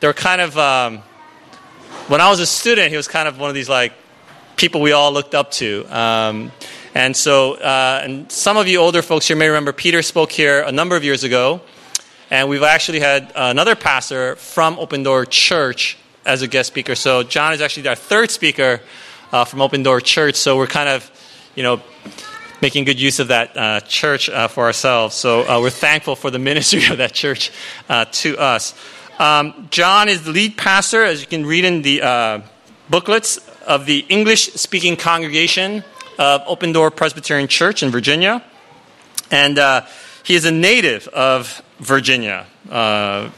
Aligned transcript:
they 0.00 0.06
were 0.06 0.14
kind 0.14 0.40
of, 0.40 0.56
um, 0.56 0.98
when 2.08 2.20
I 2.20 2.30
was 2.30 2.40
a 2.40 2.46
student, 2.46 2.90
he 2.90 2.96
was 2.96 3.06
kind 3.06 3.28
of 3.28 3.38
one 3.38 3.50
of 3.50 3.54
these 3.54 3.68
like 3.68 3.92
people 4.56 4.80
we 4.80 4.92
all 4.92 5.12
looked 5.12 5.34
up 5.34 5.50
to. 5.52 5.84
Um, 5.94 6.52
and 6.94 7.14
so, 7.14 7.54
uh, 7.54 8.00
and 8.02 8.32
some 8.32 8.56
of 8.56 8.66
you 8.66 8.78
older 8.78 9.02
folks 9.02 9.28
here 9.28 9.36
may 9.36 9.48
remember 9.48 9.72
Peter 9.72 10.02
spoke 10.02 10.32
here 10.32 10.62
a 10.62 10.72
number 10.72 10.96
of 10.96 11.04
years 11.04 11.22
ago. 11.22 11.60
And 12.30 12.48
we've 12.48 12.62
actually 12.62 13.00
had 13.00 13.32
another 13.34 13.74
pastor 13.74 14.36
from 14.36 14.78
Open 14.78 15.02
Door 15.02 15.26
Church 15.26 15.98
as 16.24 16.42
a 16.42 16.48
guest 16.48 16.68
speaker. 16.68 16.94
So 16.94 17.22
John 17.22 17.52
is 17.52 17.60
actually 17.60 17.88
our 17.88 17.94
third 17.94 18.30
speaker 18.30 18.80
uh, 19.32 19.44
from 19.44 19.60
Open 19.60 19.82
Door 19.82 20.02
Church. 20.02 20.36
So 20.36 20.56
we're 20.56 20.66
kind 20.66 20.88
of, 20.88 21.10
you 21.54 21.62
know, 21.62 21.82
making 22.62 22.84
good 22.84 23.00
use 23.00 23.18
of 23.18 23.28
that 23.28 23.56
uh, 23.56 23.80
church 23.80 24.28
uh, 24.30 24.48
for 24.48 24.64
ourselves. 24.64 25.14
So 25.14 25.48
uh, 25.48 25.60
we're 25.60 25.70
thankful 25.70 26.16
for 26.16 26.30
the 26.30 26.38
ministry 26.50 26.86
of 26.90 26.98
that 26.98 27.12
church 27.12 27.50
uh, 27.88 28.06
to 28.12 28.38
us. 28.38 28.74
Um, 29.20 29.68
John 29.70 30.08
is 30.08 30.24
the 30.24 30.30
lead 30.30 30.56
pastor, 30.56 31.04
as 31.04 31.20
you 31.20 31.26
can 31.26 31.44
read 31.44 31.66
in 31.66 31.82
the 31.82 32.00
uh, 32.00 32.40
booklets, 32.88 33.36
of 33.66 33.84
the 33.84 33.98
English 34.08 34.54
speaking 34.54 34.96
congregation 34.96 35.84
of 36.18 36.42
Open 36.46 36.72
Door 36.72 36.92
Presbyterian 36.92 37.46
Church 37.46 37.82
in 37.82 37.90
Virginia. 37.90 38.42
And 39.30 39.58
he 40.24 40.34
is 40.34 40.46
a 40.46 40.50
native 40.50 41.06
of 41.08 41.60
Virginia. 41.80 42.46
Uh, 42.70 43.30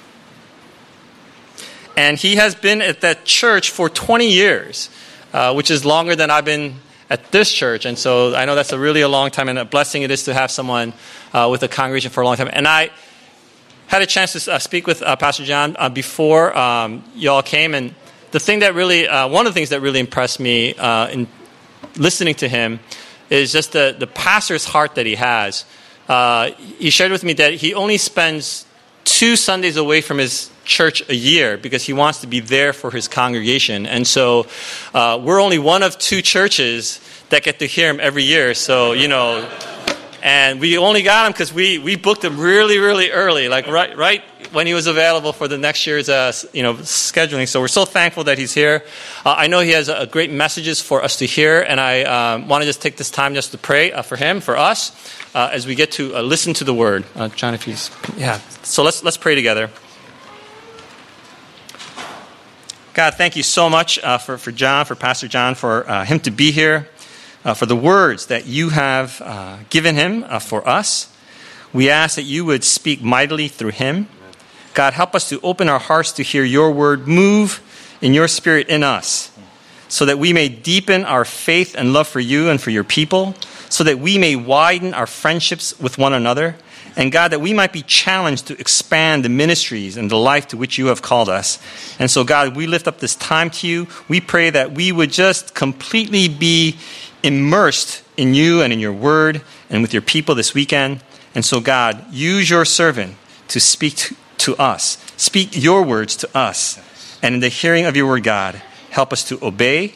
and 1.97 2.17
he 2.17 2.37
has 2.37 2.55
been 2.55 2.81
at 2.81 3.01
that 3.01 3.25
church 3.25 3.71
for 3.71 3.89
20 3.89 4.31
years, 4.31 4.89
uh, 5.33 5.53
which 5.53 5.69
is 5.69 5.85
longer 5.85 6.15
than 6.15 6.31
I've 6.31 6.45
been 6.45 6.77
at 7.11 7.33
this 7.33 7.53
church. 7.53 7.87
And 7.87 7.99
so 7.99 8.37
I 8.37 8.45
know 8.45 8.55
that's 8.55 8.73
a 8.73 8.79
really 8.79 9.01
a 9.01 9.09
long 9.09 9.33
time 9.33 9.49
and 9.49 9.59
a 9.59 9.65
blessing 9.65 10.03
it 10.03 10.13
is 10.13 10.23
to 10.25 10.35
have 10.35 10.53
someone 10.53 10.93
uh, 11.33 11.49
with 11.51 11.65
a 11.65 11.69
congregation 11.69 12.13
for 12.13 12.21
a 12.21 12.25
long 12.25 12.37
time. 12.37 12.51
And 12.53 12.69
I 12.69 12.91
had 13.93 14.01
a 14.01 14.07
chance 14.07 14.33
to 14.33 14.53
uh, 14.55 14.59
speak 14.59 14.87
with 14.87 15.03
uh, 15.03 15.15
Pastor 15.17 15.45
John 15.45 15.77
uh, 15.79 15.91
before 15.91 16.57
um, 16.57 17.05
y'all 17.15 17.43
came. 17.43 17.75
And 17.75 17.95
the 18.31 18.41
thing 18.41 18.61
that 18.61 18.75
really, 18.75 19.07
one 19.07 19.47
of 19.47 19.53
the 19.53 19.59
things 19.59 19.69
that 19.69 19.83
really 19.83 20.01
impressed 20.01 20.41
me 20.41 20.71
in 20.71 21.29
listening 21.97 22.35
to 22.37 22.49
him 22.49 22.81
is 23.29 23.53
just 23.53 23.73
the, 23.73 23.95
the 23.99 24.07
pastor's 24.07 24.65
heart 24.65 24.95
that 24.95 25.05
he 25.05 25.17
has. 25.17 25.67
Uh, 26.09 26.53
he 26.79 26.89
shared 26.89 27.13
with 27.13 27.23
me 27.23 27.35
that 27.35 27.53
he 27.55 27.75
only 27.75 27.99
spends 27.99 28.65
two 29.05 29.37
Sundays 29.37 29.77
away 29.77 30.01
from 30.01 30.17
his 30.17 30.51
church 30.65 31.07
a 31.11 31.15
year 31.15 31.59
because 31.59 31.85
he 31.85 31.93
wants 31.93 32.23
to 32.23 32.27
be 32.27 32.41
there 32.41 32.73
for 32.73 32.91
his 32.91 33.09
congregation. 33.09 33.85
And 33.85 34.07
so 34.07 34.47
uh, 34.95 35.21
we're 35.23 35.41
only 35.41 35.59
one 35.59 35.83
of 35.83 35.99
two 35.99 36.23
churches 36.23 36.99
that 37.29 37.43
get 37.43 37.59
to 37.59 37.67
hear 37.67 37.91
him 37.91 38.01
every 38.01 38.23
year. 38.23 38.55
So, 38.55 38.93
you 38.93 39.09
know, 39.09 39.47
and 40.23 40.61
we 40.61 40.79
only 40.79 41.03
got 41.03 41.27
him 41.27 41.33
because 41.33 41.53
we, 41.53 41.79
we 41.79 41.97
booked 41.97 42.25
him 42.25 42.39
really, 42.39 42.79
really 42.79 43.11
early, 43.11 43.49
like 43.49 43.67
right, 43.67 43.97
right 43.97 44.23
when 44.53 44.69
he 44.69 44.75
was 44.75 44.87
available 44.87 45.33
for 45.33 45.49
the 45.49 45.59
next 45.59 45.85
year's 45.85 46.09
uh, 46.09 46.33
you 46.53 46.63
know, 46.63 46.75
scheduling. 46.75 47.49
So 47.49 47.61
we're 47.61 47.67
so 47.67 47.85
thankful 47.85 48.25
that 48.25 48.39
he's 48.39 48.55
here. 48.55 48.85
Uh, 49.27 49.35
I 49.37 49.49
know 49.49 49.59
he 49.61 49.71
has 49.71 49.89
uh, 49.89 50.07
great 50.07 50.31
messages 50.31 50.81
for 50.81 51.03
us 51.03 51.17
to 51.17 51.27
hear, 51.27 51.61
and 51.61 51.81
I 51.81 52.03
um, 52.05 52.47
want 52.47 52.63
to 52.63 52.67
just 52.67 52.81
take 52.81 52.97
this 52.97 53.11
time 53.11 53.35
just 53.35 53.51
to 53.51 53.59
pray 53.59 53.91
uh, 53.91 54.03
for 54.03 54.15
him, 54.15 54.41
for 54.41 54.57
us, 54.57 54.93
uh, 55.35 55.51
as 55.53 55.67
we 55.67 55.75
get 55.75 55.91
to 55.93 56.15
uh, 56.15 56.23
listen 56.23 56.55
to 56.55 56.65
the 56.65 56.75
word. 56.75 57.05
John, 57.35 57.55
if 57.55 57.65
he's, 57.65 57.91
yeah. 58.17 58.39
So 58.63 58.85
let's, 58.85 59.03
let's 59.03 59.17
pray 59.17 59.35
together. 59.35 59.71
God, 62.95 63.15
thank 63.15 63.35
you 63.35 63.43
so 63.43 63.69
much 63.69 63.99
for, 64.21 64.39
for 64.39 64.53
John, 64.53 64.85
for 64.85 64.95
Pastor 64.95 65.27
John, 65.27 65.57
for 65.57 65.83
him 66.05 66.21
to 66.21 66.31
be 66.31 66.53
here 66.53 66.87
uh, 67.45 67.55
for 67.55 67.67
the 67.67 67.77
words 67.77 68.27
that 68.27 68.47
you 68.47 68.71
have 68.71 69.21
uh, 69.25 69.59
given 69.71 69.95
him 69.95 70.25
uh, 70.29 70.39
for 70.39 70.67
us. 70.69 71.15
We 71.73 71.89
ask 71.91 72.17
that 72.17 72.23
you 72.23 72.45
would 72.45 72.65
speak 72.65 73.03
mightily 73.03 73.49
through 73.49 73.71
him. 73.71 74.09
God, 74.75 74.93
help 74.93 75.15
us 75.15 75.29
to 75.31 75.41
open 75.43 75.69
our 75.69 75.79
hearts 75.79 76.13
to 76.13 76.23
hear 76.23 76.45
your 76.45 76.71
word 76.71 77.07
move 77.09 77.63
in 78.01 78.15
your 78.15 78.29
spirit 78.29 78.69
in 78.69 78.83
us, 78.83 79.31
so 79.89 80.05
that 80.07 80.19
we 80.19 80.33
may 80.33 80.49
deepen 80.49 81.05
our 81.05 81.25
faith 81.25 81.75
and 81.77 81.93
love 81.93 82.09
for 82.09 82.21
you 82.21 82.49
and 82.49 82.61
for 82.61 82.71
your 82.71 82.85
people, 82.85 83.35
so 83.69 83.85
that 83.85 83.99
we 83.99 84.19
may 84.19 84.37
widen 84.37 84.93
our 84.95 85.07
friendships 85.07 85.79
with 85.79 85.99
one 85.99 86.13
another. 86.13 86.57
And 86.95 87.11
God, 87.11 87.29
that 87.29 87.41
we 87.41 87.55
might 87.55 87.73
be 87.73 87.81
challenged 87.83 88.49
to 88.49 88.59
expand 88.59 89.25
the 89.25 89.31
ministries 89.31 89.97
and 89.97 90.11
the 90.11 90.17
life 90.17 90.49
to 90.49 90.59
which 90.59 90.77
you 90.77 90.87
have 90.87 91.01
called 91.01 91.31
us. 91.31 91.59
And 91.99 92.11
so, 92.11 92.23
God, 92.23 92.55
we 92.55 92.67
lift 92.67 92.87
up 92.87 92.99
this 92.99 93.15
time 93.15 93.49
to 93.51 93.67
you. 93.67 93.87
We 94.09 94.21
pray 94.21 94.51
that 94.51 94.73
we 94.73 94.93
would 94.93 95.11
just 95.11 95.55
completely 95.55 96.29
be 96.29 96.77
immersed 97.23 98.03
in 98.17 98.35
you 98.35 98.63
and 98.63 98.73
in 98.73 98.81
your 98.81 98.93
word 98.93 99.43
and 99.71 99.83
with 99.83 99.93
your 99.93 100.03
people 100.03 100.35
this 100.35 100.55
weekend. 100.55 101.03
And 101.35 101.45
so, 101.45 101.61
God, 101.61 102.13
use 102.13 102.51
your 102.51 102.65
servant 102.65 103.17
to 103.49 103.61
speak 103.61 103.97
to, 103.97 104.17
to 104.39 104.57
us. 104.57 104.99
Speak 105.17 105.51
your 105.53 105.83
words 105.83 106.17
to 106.17 106.37
us. 106.37 106.79
And 107.23 107.35
in 107.35 107.41
the 107.41 107.49
hearing 107.49 107.87
of 107.87 107.97
your 107.97 108.07
word, 108.07 108.25
God, 108.25 108.61
help 108.91 109.13
us 109.13 109.25
to 109.29 109.39
obey 109.45 109.95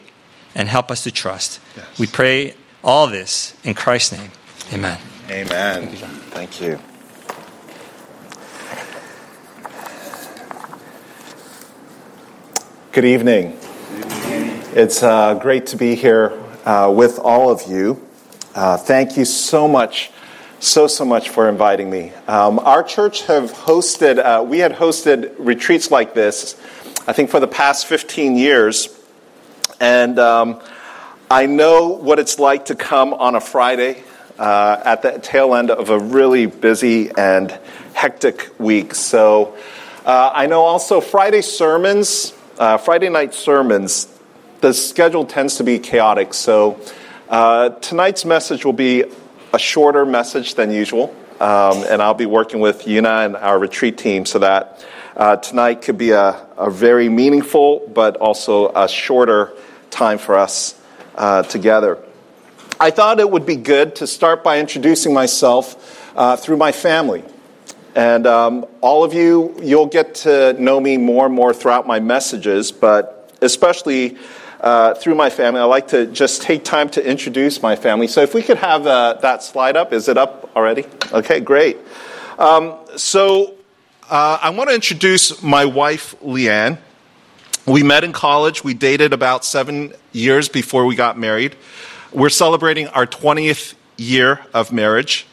and 0.55 0.69
help 0.69 0.91
us 0.91 1.03
to 1.05 1.11
trust. 1.11 1.61
Yes. 1.77 1.99
We 1.99 2.07
pray 2.07 2.55
all 2.83 3.07
this 3.07 3.55
in 3.65 3.75
Christ's 3.75 4.13
name. 4.13 4.31
Amen. 4.73 4.99
Amen. 5.29 5.89
Thank 5.89 6.01
you. 6.01 6.07
Thank 6.31 6.61
you. 6.61 6.79
Good 12.93 13.05
evening. 13.05 13.59
It's 14.75 15.03
uh, 15.03 15.35
great 15.35 15.67
to 15.67 15.77
be 15.77 15.95
here 15.95 16.46
uh, 16.66 16.93
with 16.94 17.19
all 17.21 17.49
of 17.49 17.62
you. 17.71 18.04
Uh, 18.54 18.77
thank 18.77 19.16
you 19.16 19.25
so 19.25 19.69
much, 19.69 20.10
so, 20.59 20.88
so 20.88 21.04
much 21.04 21.28
for 21.28 21.49
inviting 21.49 21.88
me. 21.88 22.12
Um, 22.27 22.59
our 22.59 22.82
church 22.82 23.22
have 23.27 23.53
hosted, 23.53 24.19
uh, 24.19 24.43
we 24.43 24.59
had 24.59 24.72
hosted 24.72 25.34
retreats 25.38 25.91
like 25.91 26.12
this, 26.12 26.60
I 27.06 27.12
think 27.12 27.31
for 27.31 27.38
the 27.38 27.47
past 27.47 27.87
15 27.87 28.37
years. 28.37 28.88
And 29.81 30.19
um, 30.19 30.60
I 31.31 31.47
know 31.47 31.88
what 31.88 32.19
it's 32.19 32.38
like 32.41 32.66
to 32.66 32.75
come 32.75 33.15
on 33.15 33.37
a 33.37 33.41
Friday 33.41 34.03
uh, 34.38 34.83
at 34.84 35.03
the 35.03 35.21
tail 35.21 35.54
end 35.54 35.71
of 35.71 35.91
a 35.91 35.98
really 35.98 36.47
busy 36.47 37.10
and 37.16 37.56
hectic 37.94 38.50
week. 38.59 38.94
So 38.94 39.56
uh, 40.04 40.31
I 40.34 40.47
know 40.47 40.62
also 40.62 41.00
Friday 41.00 41.43
sermons, 41.43 42.33
Friday 42.56 43.09
night 43.09 43.34
sermons, 43.34 44.16
the 44.61 44.72
schedule 44.72 45.25
tends 45.25 45.56
to 45.56 45.65
be 45.65 45.78
chaotic. 45.78 46.34
So 46.34 46.81
uh, 47.28 47.71
tonight's 47.71 48.25
message 48.25 48.65
will 48.65 48.72
be 48.72 49.05
a 49.53 49.59
shorter 49.59 50.05
message 50.05 50.55
than 50.55 50.71
usual. 50.71 51.15
Um, 51.41 51.84
and 51.89 52.00
I'll 52.00 52.15
be 52.15 52.27
working 52.27 52.61
with 52.61 52.84
Yuna 52.84 53.27
and 53.27 53.37
our 53.37 53.59
retreat 53.59 53.99
team 53.99 54.25
so 54.25 54.39
that 54.39 54.84
uh, 55.16 55.37
tonight 55.37 55.83
could 55.83 55.99
be 55.99 56.12
a, 56.12 56.47
a, 56.56 56.71
very 56.71 57.11
meaningful 57.11 57.91
but 57.93 58.16
also 58.16 58.71
a 58.75 58.89
shorter 58.89 59.53
time 59.91 60.16
for 60.16 60.37
us 60.37 60.81
uh, 61.15 61.43
together. 61.43 61.99
I 62.81 62.91
thought 62.91 63.21
it 63.21 63.31
would 63.31 63.45
be 63.45 63.56
good 63.56 63.97
to 63.97 64.06
start 64.06 64.43
by 64.45 64.61
introducing 64.61 65.12
myself 65.12 66.12
uh, 66.16 66.37
through 66.37 66.56
my 66.56 66.72
family. 66.72 67.22
And 67.95 68.27
um, 68.27 68.66
all 68.81 69.05
of 69.05 69.15
you, 69.15 69.56
you'll 69.62 69.87
get 69.87 70.16
to 70.16 70.55
know 70.55 70.78
me 70.81 70.99
more 70.99 71.27
and 71.27 71.34
more 71.34 71.55
throughout 71.55 71.87
my 71.87 72.00
messages, 72.00 72.72
but 72.72 73.33
especially 73.41 74.19
uh, 74.61 74.94
through 74.94 75.15
my 75.15 75.31
family, 75.31 75.61
I 75.61 75.65
like 75.65 75.89
to 75.89 76.06
just 76.06 76.43
take 76.43 76.65
time 76.65 76.89
to 76.91 77.06
introduce 77.06 77.62
my 77.62 77.77
family. 77.77 78.06
So 78.09 78.22
if 78.22 78.34
we 78.34 78.43
could 78.43 78.59
have 78.59 78.87
uh, 78.87 79.15
that 79.22 79.43
slide 79.43 79.77
up, 79.77 79.93
is 79.93 80.09
it 80.09 80.17
up 80.17 80.50
already? 80.56 80.84
Okay, 81.12 81.41
great. 81.41 81.77
Um, 82.39 82.77
so 82.97 83.55
uh, 84.11 84.39
I 84.41 84.50
want 84.50 84.71
to 84.71 84.75
introduce 84.75 85.43
my 85.43 85.65
wife, 85.65 86.15
Leanne. 86.21 86.78
We 87.66 87.83
met 87.83 88.05
in 88.05 88.12
college. 88.12 88.62
We 88.62 88.75
dated 88.75 89.12
about 89.12 89.45
seven 89.45 89.93
years 90.12 90.49
before 90.49 90.87
we 90.87 90.95
got 90.95 91.19
married. 91.19 91.56
We're 92.12 92.28
celebrating 92.28 92.87
our 92.89 93.06
20th 93.06 93.75
year 93.97 94.41
of 94.55 94.72
marriage. 94.72 95.27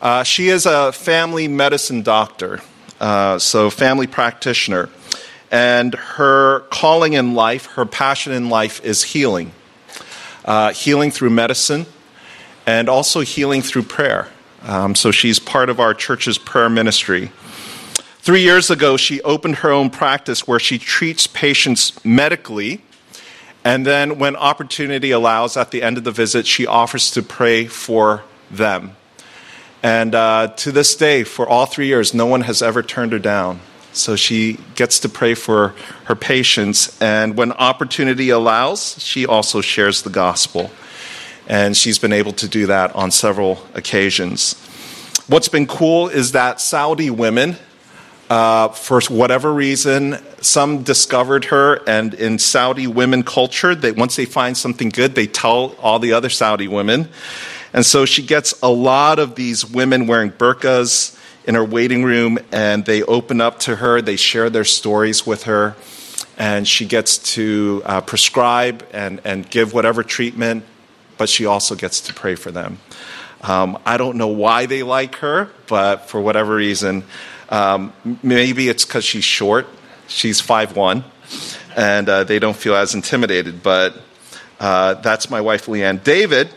Uh, 0.00 0.22
she 0.22 0.48
is 0.48 0.66
a 0.66 0.92
family 0.92 1.48
medicine 1.48 2.02
doctor, 2.02 2.60
uh, 3.00 3.38
so 3.38 3.70
family 3.70 4.06
practitioner. 4.06 4.88
And 5.50 5.94
her 5.94 6.60
calling 6.70 7.12
in 7.12 7.34
life, 7.34 7.66
her 7.66 7.86
passion 7.86 8.32
in 8.32 8.48
life 8.48 8.84
is 8.84 9.02
healing 9.02 9.52
uh, 10.44 10.72
healing 10.72 11.10
through 11.10 11.30
medicine 11.30 11.86
and 12.66 12.88
also 12.88 13.20
healing 13.20 13.62
through 13.62 13.82
prayer. 13.82 14.28
Um, 14.62 14.94
so 14.94 15.10
she's 15.10 15.38
part 15.38 15.68
of 15.68 15.80
our 15.80 15.94
church's 15.94 16.38
prayer 16.38 16.68
ministry. 16.68 17.30
Three 18.18 18.42
years 18.42 18.70
ago, 18.70 18.96
she 18.96 19.20
opened 19.22 19.56
her 19.56 19.70
own 19.70 19.90
practice 19.90 20.46
where 20.46 20.58
she 20.58 20.78
treats 20.78 21.26
patients 21.26 22.02
medically. 22.04 22.82
And 23.66 23.86
then, 23.86 24.18
when 24.18 24.36
opportunity 24.36 25.10
allows, 25.10 25.56
at 25.56 25.70
the 25.70 25.82
end 25.82 25.96
of 25.96 26.04
the 26.04 26.10
visit, 26.10 26.46
she 26.46 26.66
offers 26.66 27.10
to 27.12 27.22
pray 27.22 27.66
for 27.66 28.22
them. 28.50 28.96
And 29.82 30.14
uh, 30.14 30.48
to 30.56 30.72
this 30.72 30.94
day, 30.94 31.24
for 31.24 31.48
all 31.48 31.64
three 31.64 31.86
years, 31.86 32.12
no 32.12 32.26
one 32.26 32.42
has 32.42 32.62
ever 32.62 32.82
turned 32.82 33.12
her 33.12 33.18
down. 33.18 33.60
So 33.94 34.16
she 34.16 34.58
gets 34.74 34.98
to 35.00 35.08
pray 35.08 35.34
for 35.34 35.74
her 36.04 36.16
patients. 36.16 37.00
And 37.00 37.36
when 37.36 37.52
opportunity 37.52 38.30
allows, 38.30 39.00
she 39.02 39.24
also 39.24 39.60
shares 39.60 40.02
the 40.02 40.10
gospel. 40.10 40.70
And 41.46 41.76
she's 41.76 41.98
been 41.98 42.12
able 42.12 42.32
to 42.32 42.48
do 42.48 42.66
that 42.66 42.94
on 42.96 43.10
several 43.10 43.64
occasions. 43.74 44.54
What's 45.28 45.48
been 45.48 45.66
cool 45.66 46.08
is 46.08 46.32
that 46.32 46.60
Saudi 46.60 47.08
women, 47.08 47.56
uh, 48.28 48.68
for 48.68 49.00
whatever 49.08 49.52
reason, 49.52 50.18
some 50.40 50.82
discovered 50.82 51.46
her, 51.46 51.80
and 51.86 52.14
in 52.14 52.38
Saudi 52.38 52.86
women 52.86 53.22
culture, 53.22 53.74
they, 53.74 53.92
once 53.92 54.16
they 54.16 54.24
find 54.24 54.56
something 54.56 54.88
good, 54.88 55.14
they 55.14 55.26
tell 55.26 55.76
all 55.80 55.98
the 55.98 56.12
other 56.12 56.30
Saudi 56.30 56.68
women. 56.68 57.08
And 57.72 57.86
so 57.86 58.04
she 58.04 58.22
gets 58.22 58.54
a 58.62 58.70
lot 58.70 59.18
of 59.18 59.34
these 59.34 59.64
women 59.64 60.06
wearing 60.06 60.30
burqas 60.30 61.18
in 61.46 61.54
her 61.54 61.64
waiting 61.64 62.04
room, 62.04 62.38
and 62.52 62.84
they 62.84 63.02
open 63.02 63.40
up 63.40 63.58
to 63.60 63.76
her, 63.76 64.00
they 64.00 64.16
share 64.16 64.50
their 64.50 64.64
stories 64.64 65.26
with 65.26 65.44
her, 65.44 65.76
and 66.38 66.66
she 66.66 66.86
gets 66.86 67.18
to 67.34 67.82
uh, 67.84 68.00
prescribe 68.00 68.86
and, 68.92 69.20
and 69.24 69.48
give 69.48 69.72
whatever 69.72 70.02
treatment, 70.02 70.64
but 71.18 71.28
she 71.28 71.46
also 71.46 71.74
gets 71.74 72.00
to 72.02 72.14
pray 72.14 72.34
for 72.34 72.50
them. 72.50 72.78
Um, 73.42 73.78
I 73.84 73.98
don't 73.98 74.16
know 74.16 74.28
why 74.28 74.66
they 74.66 74.82
like 74.82 75.16
her, 75.16 75.50
but 75.66 76.08
for 76.08 76.20
whatever 76.20 76.54
reason, 76.54 77.04
um, 77.50 77.92
maybe 78.22 78.68
it's 78.68 78.84
because 78.84 79.04
she's 79.04 79.24
short. 79.24 79.66
She's 80.06 80.40
5'1, 80.40 81.04
and 81.76 82.08
uh, 82.08 82.24
they 82.24 82.38
don't 82.38 82.56
feel 82.56 82.74
as 82.74 82.94
intimidated, 82.94 83.62
but 83.62 83.94
uh, 84.60 84.94
that's 84.94 85.30
my 85.30 85.40
wife, 85.40 85.66
Leanne. 85.66 86.02
David, 86.02 86.48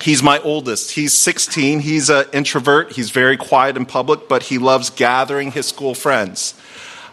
he's 0.00 0.22
my 0.22 0.38
oldest. 0.40 0.92
He's 0.92 1.12
16. 1.12 1.80
He's 1.80 2.10
an 2.10 2.26
introvert. 2.32 2.92
He's 2.92 3.10
very 3.10 3.36
quiet 3.36 3.76
in 3.76 3.86
public, 3.86 4.28
but 4.28 4.44
he 4.44 4.58
loves 4.58 4.90
gathering 4.90 5.52
his 5.52 5.66
school 5.66 5.94
friends. 5.94 6.54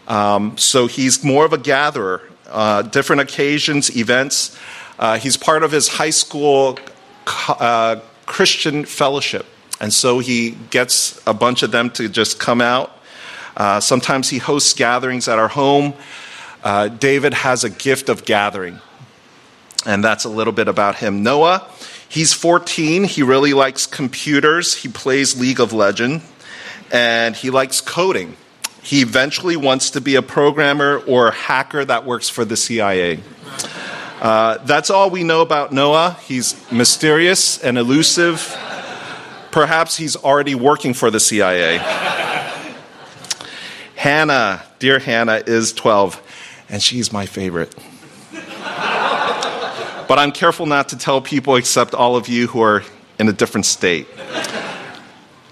Um, 0.08 0.56
so 0.56 0.86
he's 0.86 1.24
more 1.24 1.44
of 1.44 1.52
a 1.52 1.58
gatherer, 1.58 2.22
uh, 2.48 2.82
different 2.82 3.22
occasions, 3.22 3.96
events. 3.96 4.56
Uh, 4.98 5.18
he's 5.18 5.36
part 5.36 5.62
of 5.62 5.72
his 5.72 5.88
high 5.88 6.10
school 6.10 6.78
uh, 7.48 8.00
Christian 8.24 8.84
fellowship. 8.84 9.46
And 9.80 9.92
so 9.92 10.20
he 10.20 10.52
gets 10.70 11.20
a 11.26 11.34
bunch 11.34 11.62
of 11.62 11.70
them 11.70 11.90
to 11.90 12.08
just 12.08 12.38
come 12.38 12.60
out. 12.60 12.92
Uh, 13.56 13.80
sometimes 13.80 14.30
he 14.30 14.38
hosts 14.38 14.72
gatherings 14.72 15.28
at 15.28 15.38
our 15.38 15.48
home. 15.48 15.94
Uh, 16.62 16.88
David 16.88 17.34
has 17.34 17.64
a 17.64 17.70
gift 17.70 18.08
of 18.08 18.24
gathering. 18.24 18.80
And 19.84 20.02
that's 20.02 20.24
a 20.24 20.28
little 20.28 20.52
bit 20.52 20.68
about 20.68 20.96
him. 20.96 21.22
Noah, 21.22 21.68
he's 22.08 22.32
14. 22.32 23.04
He 23.04 23.22
really 23.22 23.52
likes 23.52 23.86
computers. 23.86 24.74
He 24.74 24.88
plays 24.88 25.38
League 25.38 25.60
of 25.60 25.72
Legends. 25.72 26.24
And 26.92 27.34
he 27.34 27.50
likes 27.50 27.80
coding. 27.80 28.36
He 28.82 29.02
eventually 29.02 29.56
wants 29.56 29.90
to 29.90 30.00
be 30.00 30.14
a 30.14 30.22
programmer 30.22 30.98
or 30.98 31.28
a 31.28 31.32
hacker 31.32 31.84
that 31.84 32.06
works 32.06 32.28
for 32.28 32.44
the 32.44 32.56
CIA. 32.56 33.18
Uh, 34.20 34.58
that's 34.58 34.90
all 34.90 35.10
we 35.10 35.24
know 35.24 35.42
about 35.42 35.72
Noah. 35.72 36.16
He's 36.22 36.54
mysterious 36.70 37.62
and 37.62 37.76
elusive. 37.76 38.56
Perhaps 39.50 39.96
he's 39.96 40.16
already 40.16 40.54
working 40.54 40.94
for 40.94 41.10
the 41.10 41.18
CIA. 41.18 41.78
Hannah, 43.96 44.62
dear 44.78 45.00
Hannah, 45.00 45.42
is 45.46 45.72
12, 45.72 46.22
and 46.68 46.82
she's 46.82 47.12
my 47.12 47.26
favorite. 47.26 47.74
But 50.08 50.18
I'm 50.18 50.32
careful 50.32 50.66
not 50.66 50.90
to 50.90 50.98
tell 50.98 51.20
people 51.20 51.56
except 51.56 51.94
all 51.94 52.16
of 52.16 52.28
you 52.28 52.46
who 52.46 52.62
are 52.62 52.82
in 53.18 53.28
a 53.28 53.32
different 53.32 53.66
state. 53.66 54.06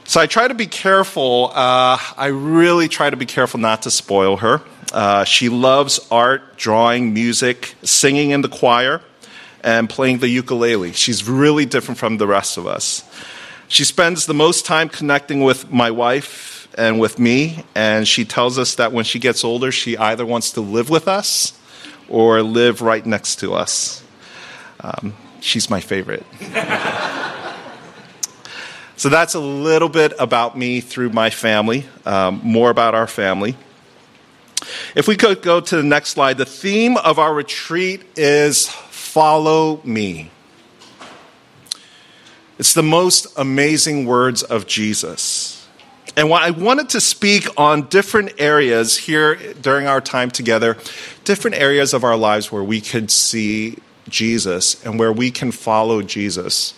So 0.05 0.21
I 0.21 0.27
try 0.27 0.47
to 0.47 0.55
be 0.55 0.67
careful. 0.67 1.51
Uh, 1.55 1.99
I 2.17 2.27
really 2.27 2.89
try 2.89 3.09
to 3.09 3.17
be 3.17 3.27
careful 3.27 3.59
not 3.59 3.83
to 3.83 3.91
spoil 3.91 4.37
her. 4.37 4.61
Uh, 4.93 5.25
she 5.25 5.49
loves 5.49 6.06
art, 6.11 6.56
drawing, 6.56 7.15
music, 7.15 7.75
singing 7.83 8.31
in 8.31 8.43
the 8.43 8.49
choir, 8.49 9.01
and 9.62 9.89
playing 9.89 10.19
the 10.19 10.29
ukulele. 10.29 10.93
She's 10.93 11.29
really 11.29 11.65
different 11.65 11.99
from 11.99 12.19
the 12.19 12.27
rest 12.27 12.59
of 12.59 12.67
us. 12.67 13.03
She 13.69 13.83
spends 13.83 14.27
the 14.27 14.35
most 14.35 14.67
time 14.67 14.89
connecting 14.89 15.43
with 15.43 15.73
my 15.73 15.91
wife 15.91 16.69
and 16.77 17.00
with 17.00 17.19
me, 17.19 17.65
and 17.75 18.07
she 18.07 18.25
tells 18.25 18.59
us 18.59 18.75
that 18.77 18.93
when 18.93 19.05
she 19.05 19.19
gets 19.19 19.43
older, 19.43 19.73
she 19.73 19.97
either 19.97 20.27
wants 20.27 20.53
to 20.53 20.61
live 20.61 20.91
with 20.91 21.09
us 21.09 21.59
or 22.09 22.43
live 22.43 22.83
right 22.83 23.05
next 23.05 23.37
to 23.37 23.55
us. 23.55 24.04
Um, 24.85 25.15
she's 25.41 25.71
my 25.71 25.81
favorite. 25.81 26.27
so 28.97 29.09
that's 29.09 29.33
a 29.33 29.41
little 29.41 29.89
bit 29.89 30.13
about 30.19 30.59
me 30.59 30.83
through 30.83 31.09
my 31.09 31.31
family, 31.31 31.87
um, 32.05 32.43
more 32.43 32.69
about 32.69 32.95
our 32.95 33.07
family. 33.07 33.57
If 34.95 35.09
we 35.09 35.17
could 35.17 35.41
go 35.41 35.61
to 35.61 35.77
the 35.77 35.83
next 35.83 36.11
slide, 36.11 36.37
the 36.37 36.45
theme 36.45 36.99
of 36.99 37.19
our 37.19 37.33
retreat 37.33 38.03
is 38.15 38.69
follow 38.69 39.81
me. 39.85 40.31
It's 42.59 42.75
the 42.75 42.83
most 42.83 43.27
amazing 43.39 44.05
words 44.05 44.43
of 44.43 44.67
Jesus. 44.67 45.67
And 46.15 46.31
I 46.31 46.51
wanted 46.51 46.91
to 46.91 47.01
speak 47.01 47.49
on 47.57 47.89
different 47.89 48.35
areas 48.39 48.99
here 48.99 49.35
during 49.55 49.87
our 49.87 50.03
time 50.03 50.31
together, 50.31 50.77
different 51.25 51.57
areas 51.57 51.95
of 51.95 52.05
our 52.05 52.17
lives 52.17 52.53
where 52.53 52.63
we 52.63 52.83
could 52.83 53.11
see 53.11 53.79
Jesus 54.09 54.85
and 54.85 54.99
where 54.99 55.12
we 55.12 55.31
can 55.31 55.53
follow 55.53 56.03
Jesus. 56.03 56.75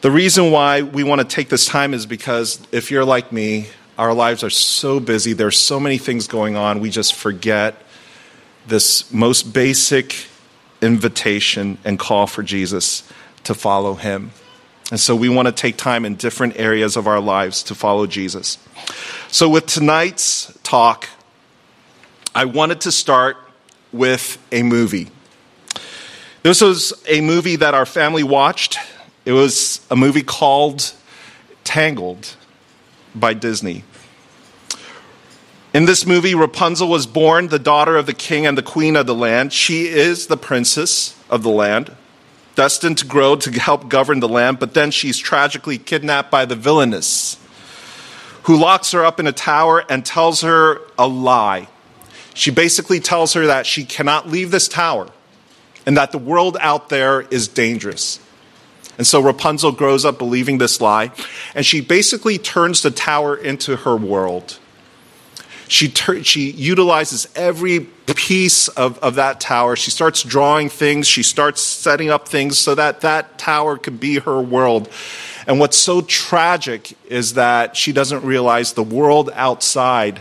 The 0.00 0.10
reason 0.10 0.50
why 0.50 0.82
we 0.82 1.02
want 1.02 1.20
to 1.20 1.26
take 1.26 1.48
this 1.48 1.66
time 1.66 1.94
is 1.94 2.06
because 2.06 2.60
if 2.72 2.90
you're 2.90 3.04
like 3.04 3.32
me, 3.32 3.68
our 3.96 4.12
lives 4.12 4.42
are 4.42 4.50
so 4.50 5.00
busy, 5.00 5.32
there's 5.32 5.58
so 5.58 5.80
many 5.80 5.98
things 5.98 6.26
going 6.26 6.56
on, 6.56 6.80
we 6.80 6.90
just 6.90 7.14
forget 7.14 7.76
this 8.66 9.12
most 9.12 9.52
basic 9.52 10.26
invitation 10.82 11.78
and 11.84 11.98
call 11.98 12.26
for 12.26 12.42
Jesus 12.42 13.08
to 13.44 13.54
follow 13.54 13.94
him. 13.94 14.32
And 14.90 15.00
so 15.00 15.16
we 15.16 15.28
want 15.28 15.46
to 15.46 15.52
take 15.52 15.76
time 15.76 16.04
in 16.04 16.16
different 16.16 16.58
areas 16.58 16.96
of 16.96 17.06
our 17.06 17.20
lives 17.20 17.62
to 17.64 17.74
follow 17.74 18.06
Jesus. 18.06 18.58
So, 19.28 19.48
with 19.48 19.66
tonight's 19.66 20.56
talk, 20.62 21.08
I 22.34 22.44
wanted 22.44 22.82
to 22.82 22.92
start 22.92 23.36
with 23.92 24.38
a 24.52 24.62
movie. 24.62 25.08
This 26.44 26.60
was 26.60 26.92
a 27.08 27.22
movie 27.22 27.56
that 27.56 27.72
our 27.72 27.86
family 27.86 28.22
watched. 28.22 28.76
It 29.24 29.32
was 29.32 29.80
a 29.90 29.96
movie 29.96 30.22
called 30.22 30.92
Tangled 31.64 32.36
by 33.14 33.32
Disney. 33.32 33.82
In 35.72 35.86
this 35.86 36.04
movie, 36.04 36.34
Rapunzel 36.34 36.86
was 36.86 37.06
born 37.06 37.48
the 37.48 37.58
daughter 37.58 37.96
of 37.96 38.04
the 38.04 38.12
king 38.12 38.44
and 38.44 38.58
the 38.58 38.62
queen 38.62 38.94
of 38.94 39.06
the 39.06 39.14
land. 39.14 39.54
She 39.54 39.86
is 39.86 40.26
the 40.26 40.36
princess 40.36 41.18
of 41.30 41.42
the 41.42 41.48
land 41.48 41.96
destined 42.56 42.98
to 42.98 43.06
grow 43.06 43.36
to 43.36 43.50
help 43.58 43.88
govern 43.88 44.20
the 44.20 44.28
land, 44.28 44.58
but 44.58 44.74
then 44.74 44.90
she's 44.90 45.16
tragically 45.16 45.78
kidnapped 45.78 46.30
by 46.30 46.44
the 46.44 46.54
villainess, 46.54 47.38
who 48.42 48.54
locks 48.54 48.92
her 48.92 49.02
up 49.02 49.18
in 49.18 49.26
a 49.26 49.32
tower 49.32 49.82
and 49.88 50.04
tells 50.04 50.42
her 50.42 50.82
a 50.98 51.08
lie. 51.08 51.68
She 52.34 52.50
basically 52.50 53.00
tells 53.00 53.32
her 53.32 53.46
that 53.46 53.64
she 53.64 53.86
cannot 53.86 54.28
leave 54.28 54.50
this 54.50 54.68
tower 54.68 55.08
and 55.86 55.96
that 55.96 56.12
the 56.12 56.18
world 56.18 56.56
out 56.60 56.88
there 56.88 57.22
is 57.22 57.48
dangerous. 57.48 58.20
And 58.96 59.06
so 59.06 59.20
Rapunzel 59.20 59.72
grows 59.72 60.04
up 60.04 60.18
believing 60.18 60.58
this 60.58 60.80
lie, 60.80 61.10
and 61.54 61.66
she 61.66 61.80
basically 61.80 62.38
turns 62.38 62.82
the 62.82 62.90
tower 62.90 63.36
into 63.36 63.76
her 63.76 63.96
world. 63.96 64.58
She, 65.66 65.88
ter- 65.88 66.22
she 66.22 66.50
utilizes 66.50 67.26
every 67.34 67.80
piece 67.80 68.68
of, 68.68 68.98
of 68.98 69.16
that 69.16 69.40
tower. 69.40 69.76
She 69.76 69.90
starts 69.90 70.22
drawing 70.22 70.68
things. 70.68 71.08
She 71.08 71.22
starts 71.22 71.60
setting 71.60 72.10
up 72.10 72.28
things 72.28 72.58
so 72.58 72.74
that 72.74 73.00
that 73.00 73.38
tower 73.38 73.78
could 73.78 73.98
be 73.98 74.18
her 74.20 74.40
world. 74.40 74.88
And 75.46 75.58
what's 75.58 75.76
so 75.76 76.00
tragic 76.02 76.96
is 77.08 77.34
that 77.34 77.76
she 77.76 77.92
doesn't 77.92 78.24
realize 78.24 78.74
the 78.74 78.82
world 78.82 79.30
outside 79.34 80.20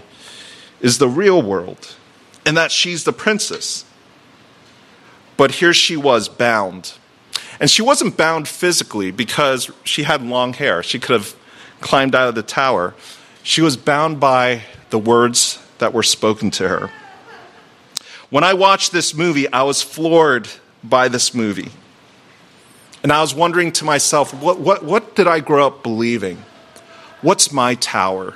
is 0.82 0.98
the 0.98 1.08
real 1.08 1.41
world 1.41 1.96
and 2.46 2.58
that 2.58 2.72
she's 2.72 3.03
the 3.03 3.13
princess. 3.13 3.86
But 5.38 5.52
here 5.52 5.74
she 5.74 5.98
was 5.98 6.30
bound. 6.30 6.94
And 7.60 7.70
she 7.70 7.82
wasn't 7.82 8.18
bound 8.18 8.48
physically 8.48 9.12
because 9.12 9.72
she 9.84 10.04
had 10.04 10.22
long 10.22 10.54
hair. 10.54 10.84
She 10.84 11.00
could 11.00 11.13
have 11.13 11.36
climbed 11.82 12.16
out 12.16 12.30
of 12.30 12.36
the 12.36 12.44
tower. 12.44 12.94
She 13.44 13.62
was 13.62 13.78
bound 13.78 14.20
by 14.20 14.63
the 14.90 15.00
words 15.00 15.60
that 15.80 15.94
were 15.94 16.04
spoken 16.04 16.52
to 16.52 16.68
her. 16.68 16.92
When 18.30 18.44
I 18.44 18.54
watched 18.54 18.92
this 18.92 19.13
movie, 19.13 19.52
I 19.52 19.63
was 19.63 19.82
floored 19.82 20.50
by 20.84 21.08
this 21.08 21.34
movie. 21.34 21.70
And 23.04 23.12
I 23.12 23.22
was 23.22 23.36
wondering 23.36 23.72
to 23.74 23.86
myself, 23.86 24.34
what, 24.34 24.60
what, 24.60 24.84
what 24.84 25.16
did 25.16 25.28
I 25.28 25.40
grow 25.40 25.68
up 25.68 25.84
believing? 25.84 26.44
What's 27.22 27.52
my 27.52 27.75
tower? 27.75 28.36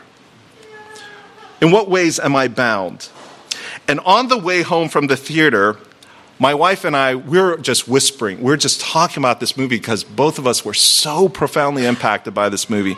In 1.62 1.72
what 1.72 1.90
ways 1.90 2.20
am 2.20 2.36
I 2.36 2.48
bound? 2.48 3.10
And 3.88 4.00
on 4.02 4.28
the 4.28 4.38
way 4.38 4.62
home 4.62 4.90
from 4.90 5.08
the 5.08 5.18
theater, 5.18 5.78
my 6.40 6.54
wife 6.54 6.86
and 6.86 6.96
I, 6.96 7.16
we 7.16 7.40
are 7.40 7.58
just 7.58 7.88
whispering. 7.88 8.42
We 8.42 8.54
are 8.54 8.58
just 8.58 8.80
talking 8.82 9.22
about 9.22 9.40
this 9.40 9.58
movie 9.58 9.78
because 9.78 10.04
both 10.04 10.38
of 10.38 10.46
us 10.46 10.64
were 10.64 10.74
so 10.74 11.30
profoundly 11.30 11.86
impacted 11.86 12.34
by 12.34 12.50
this 12.50 12.70
movie. 12.70 12.96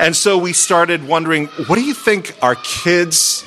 And 0.00 0.14
so 0.14 0.38
we 0.38 0.52
started 0.52 1.06
wondering 1.06 1.46
what 1.46 1.76
do 1.76 1.82
you 1.82 1.94
think 1.94 2.36
our 2.42 2.56
kids 2.56 3.44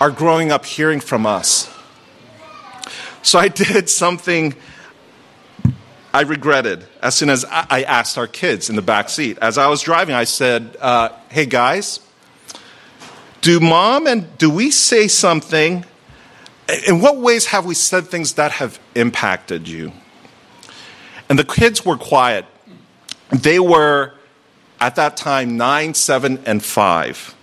are 0.00 0.10
growing 0.10 0.50
up 0.50 0.64
hearing 0.64 1.00
from 1.00 1.26
us? 1.26 1.68
So 3.22 3.38
I 3.38 3.48
did 3.48 3.88
something 3.88 4.54
I 6.12 6.22
regretted 6.22 6.86
as 7.02 7.14
soon 7.14 7.30
as 7.30 7.44
I 7.48 7.82
asked 7.82 8.18
our 8.18 8.26
kids 8.26 8.68
in 8.68 8.76
the 8.76 8.82
back 8.82 9.08
seat. 9.08 9.38
As 9.40 9.58
I 9.58 9.68
was 9.68 9.82
driving, 9.82 10.14
I 10.14 10.24
said, 10.24 10.76
uh, 10.80 11.10
Hey 11.28 11.46
guys, 11.46 12.00
Do 13.40 13.58
mom 13.58 14.06
and 14.06 14.36
do 14.36 14.50
we 14.50 14.70
say 14.70 15.08
something? 15.08 15.84
In 16.86 17.00
what 17.00 17.16
ways 17.16 17.46
have 17.46 17.64
we 17.64 17.74
said 17.74 18.06
things 18.06 18.34
that 18.34 18.52
have 18.52 18.78
impacted 18.94 19.66
you? 19.66 19.92
And 21.28 21.38
the 21.38 21.44
kids 21.44 21.84
were 21.84 21.96
quiet. 21.96 22.44
They 23.30 23.58
were, 23.58 24.14
at 24.80 24.96
that 24.96 25.16
time, 25.16 25.56
nine, 25.56 25.94
seven, 25.94 26.42
and 26.44 26.62
five. 26.62 27.34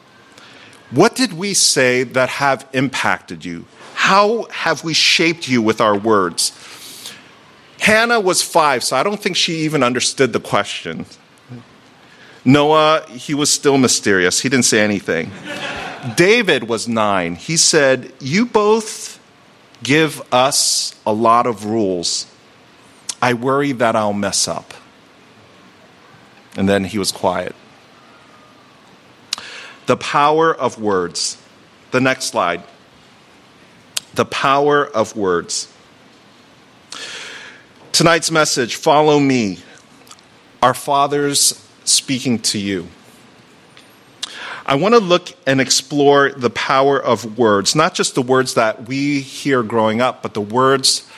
What 0.91 1.15
did 1.15 1.34
we 1.34 1.53
say 1.53 2.03
that 2.03 2.29
have 2.29 2.67
impacted 2.74 3.43
you? 3.43 3.65
How 3.96 4.48
have 4.51 4.84
we 4.84 4.93
shaped 4.93 5.48
you 5.48 5.62
with 5.62 5.81
our 5.81 5.98
words? 5.98 6.53
Hannah 7.79 8.19
was 8.19 8.41
five, 8.41 8.84
so 8.84 8.96
I 8.96 9.03
don't 9.03 9.19
think 9.19 9.36
she 9.36 9.60
even 9.60 9.84
understood 9.84 10.34
the 10.34 10.39
question. 10.39 11.05
Noah, 12.43 13.05
he 13.10 13.34
was 13.34 13.51
still 13.51 13.77
mysterious. 13.77 14.39
He 14.39 14.50
didn't 14.50 14.65
say 14.65 14.79
anything. 14.81 15.31
David 16.15 16.63
was 16.63 16.88
nine. 16.88 17.36
He 17.36 17.57
said, 17.57 18.13
You 18.19 18.46
both 18.46 19.16
give 19.84 20.22
us 20.34 20.96
a 21.05 21.13
lot 21.13 21.48
of 21.48 21.65
rules. 21.65 22.25
I 23.22 23.34
worry 23.34 23.72
that 23.74 23.96
I'll 23.96 24.13
mess 24.13 24.48
up. 24.48 24.74
And 26.55 26.67
then 26.67 26.84
he 26.84 26.98
was 26.98 27.12
quiet. 27.12 27.55
The 29.86 29.98
power 29.98 30.53
of 30.53 30.79
words. 30.79 31.38
The 31.91 32.01
next 32.01 32.25
slide. 32.25 32.63
The 34.15 34.25
power 34.25 34.86
of 34.86 35.15
words. 35.15 35.72
Tonight's 37.91 38.29
message 38.29 38.75
follow 38.75 39.19
me. 39.19 39.60
Our 40.62 40.74
Father's 40.74 41.63
speaking 41.84 42.39
to 42.39 42.60
you. 42.60 42.88
I 44.67 44.75
want 44.75 44.95
to 44.95 45.00
look 45.00 45.29
and 45.47 45.62
explore 45.62 46.31
the 46.31 46.50
power 46.50 47.01
of 47.01 47.38
words, 47.38 47.74
not 47.74 47.93
just 47.93 48.15
the 48.15 48.21
words 48.21 48.55
that 48.55 48.89
we 48.89 49.21
hear 49.21 49.63
growing 49.63 50.01
up, 50.01 50.21
but 50.21 50.33
the 50.33 50.41
words, 50.41 51.09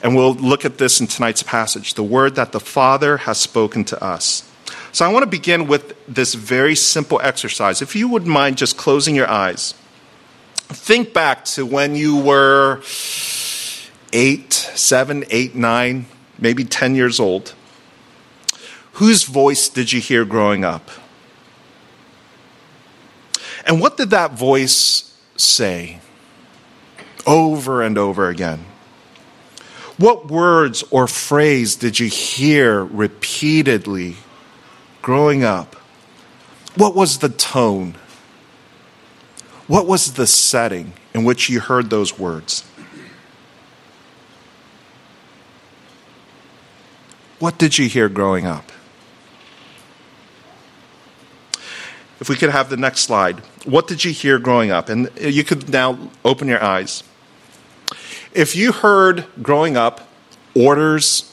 and 0.00 0.14
we'll 0.14 0.34
look 0.34 0.64
at 0.64 0.78
this 0.78 1.00
in 1.00 1.08
tonight's 1.08 1.42
passage, 1.42 1.94
the 1.94 2.04
word 2.04 2.36
that 2.36 2.52
the 2.52 2.60
Father 2.60 3.16
has 3.16 3.38
spoken 3.38 3.84
to 3.86 4.02
us. 4.02 4.48
So 4.92 5.04
I 5.04 5.08
want 5.08 5.24
to 5.24 5.28
begin 5.28 5.66
with 5.66 5.96
this 6.06 6.34
very 6.34 6.76
simple 6.76 7.20
exercise. 7.20 7.82
If 7.82 7.96
you 7.96 8.06
wouldn't 8.06 8.30
mind 8.30 8.58
just 8.58 8.76
closing 8.76 9.16
your 9.16 9.28
eyes, 9.28 9.74
think 10.68 11.12
back 11.12 11.44
to 11.46 11.66
when 11.66 11.96
you 11.96 12.16
were 12.16 12.80
eight, 14.12 14.52
seven, 14.52 15.24
eight, 15.30 15.56
nine, 15.56 16.06
maybe 16.38 16.64
10 16.64 16.94
years 16.94 17.18
old. 17.18 17.54
Whose 18.92 19.24
voice 19.24 19.68
did 19.68 19.92
you 19.92 20.00
hear 20.00 20.24
growing 20.24 20.64
up? 20.64 20.88
And 23.66 23.80
what 23.80 23.96
did 23.96 24.10
that 24.10 24.32
voice 24.32 25.16
say 25.36 26.00
over 27.26 27.82
and 27.82 27.96
over 27.96 28.28
again? 28.28 28.64
What 29.96 30.26
words 30.26 30.84
or 30.90 31.06
phrase 31.06 31.76
did 31.76 31.98
you 31.98 32.08
hear 32.08 32.84
repeatedly 32.84 34.16
growing 35.02 35.44
up? 35.44 35.76
What 36.76 36.94
was 36.94 37.18
the 37.18 37.28
tone? 37.28 37.94
What 39.66 39.86
was 39.86 40.14
the 40.14 40.26
setting 40.26 40.92
in 41.14 41.24
which 41.24 41.48
you 41.48 41.60
heard 41.60 41.90
those 41.90 42.18
words? 42.18 42.64
What 47.38 47.56
did 47.58 47.78
you 47.78 47.88
hear 47.88 48.08
growing 48.08 48.46
up? 48.46 48.72
If 52.20 52.28
we 52.28 52.36
could 52.36 52.50
have 52.50 52.70
the 52.70 52.76
next 52.76 53.00
slide. 53.00 53.40
What 53.64 53.88
did 53.88 54.04
you 54.04 54.12
hear 54.12 54.38
growing 54.38 54.70
up? 54.70 54.88
And 54.88 55.10
you 55.18 55.44
could 55.44 55.68
now 55.68 55.98
open 56.24 56.48
your 56.48 56.62
eyes. 56.62 57.02
If 58.32 58.56
you 58.56 58.72
heard 58.72 59.26
growing 59.42 59.76
up 59.76 60.08
orders, 60.54 61.30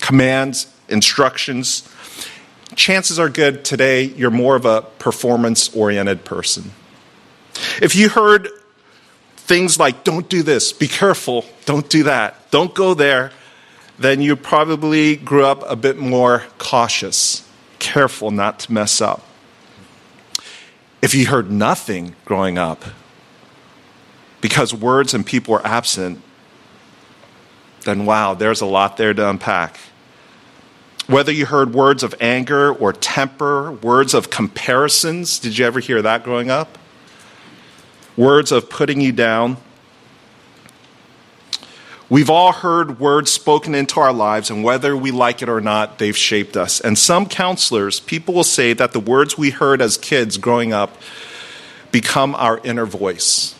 commands, 0.00 0.74
instructions, 0.88 1.88
chances 2.74 3.18
are 3.18 3.28
good 3.28 3.64
today 3.64 4.04
you're 4.04 4.30
more 4.30 4.56
of 4.56 4.64
a 4.64 4.82
performance 4.98 5.74
oriented 5.74 6.24
person. 6.24 6.72
If 7.80 7.94
you 7.94 8.08
heard 8.08 8.48
things 9.36 9.78
like, 9.78 10.04
don't 10.04 10.28
do 10.28 10.42
this, 10.42 10.72
be 10.72 10.88
careful, 10.88 11.44
don't 11.64 11.88
do 11.88 12.04
that, 12.04 12.50
don't 12.50 12.74
go 12.74 12.94
there, 12.94 13.32
then 13.98 14.20
you 14.20 14.36
probably 14.36 15.16
grew 15.16 15.44
up 15.44 15.62
a 15.66 15.76
bit 15.76 15.98
more 15.98 16.44
cautious, 16.58 17.46
careful 17.78 18.30
not 18.30 18.60
to 18.60 18.72
mess 18.72 19.00
up. 19.00 19.24
If 21.02 21.14
you 21.14 21.26
heard 21.26 21.50
nothing 21.50 22.14
growing 22.24 22.58
up, 22.58 22.84
because 24.40 24.72
words 24.72 25.14
and 25.14 25.26
people 25.26 25.54
are 25.54 25.66
absent, 25.66 26.22
then 27.84 28.06
wow, 28.06 28.34
there's 28.34 28.60
a 28.60 28.66
lot 28.66 28.96
there 28.96 29.12
to 29.12 29.28
unpack. 29.28 29.78
Whether 31.08 31.32
you 31.32 31.46
heard 31.46 31.74
words 31.74 32.04
of 32.04 32.14
anger 32.20 32.72
or 32.72 32.92
temper, 32.92 33.72
words 33.72 34.14
of 34.14 34.30
comparisons, 34.30 35.40
did 35.40 35.58
you 35.58 35.66
ever 35.66 35.80
hear 35.80 36.00
that 36.02 36.22
growing 36.22 36.50
up? 36.50 36.78
Words 38.16 38.52
of 38.52 38.70
putting 38.70 39.00
you 39.00 39.10
down. 39.10 39.56
We've 42.12 42.28
all 42.28 42.52
heard 42.52 43.00
words 43.00 43.30
spoken 43.30 43.74
into 43.74 43.98
our 43.98 44.12
lives, 44.12 44.50
and 44.50 44.62
whether 44.62 44.94
we 44.94 45.10
like 45.10 45.40
it 45.40 45.48
or 45.48 45.62
not, 45.62 45.96
they've 45.96 46.14
shaped 46.14 46.58
us. 46.58 46.78
And 46.78 46.98
some 46.98 47.24
counselors, 47.24 48.00
people 48.00 48.34
will 48.34 48.44
say 48.44 48.74
that 48.74 48.92
the 48.92 49.00
words 49.00 49.38
we 49.38 49.48
heard 49.48 49.80
as 49.80 49.96
kids 49.96 50.36
growing 50.36 50.74
up 50.74 50.94
become 51.90 52.34
our 52.34 52.60
inner 52.64 52.84
voice. 52.84 53.54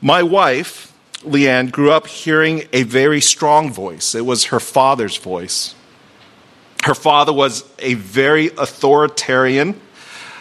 My 0.00 0.24
wife, 0.24 0.92
Leanne, 1.18 1.70
grew 1.70 1.92
up 1.92 2.08
hearing 2.08 2.64
a 2.72 2.82
very 2.82 3.20
strong 3.20 3.72
voice. 3.72 4.16
It 4.16 4.26
was 4.26 4.46
her 4.46 4.58
father's 4.58 5.16
voice. 5.16 5.76
Her 6.82 6.96
father 6.96 7.32
was 7.32 7.62
a 7.78 7.94
very 7.94 8.48
authoritarian, 8.48 9.80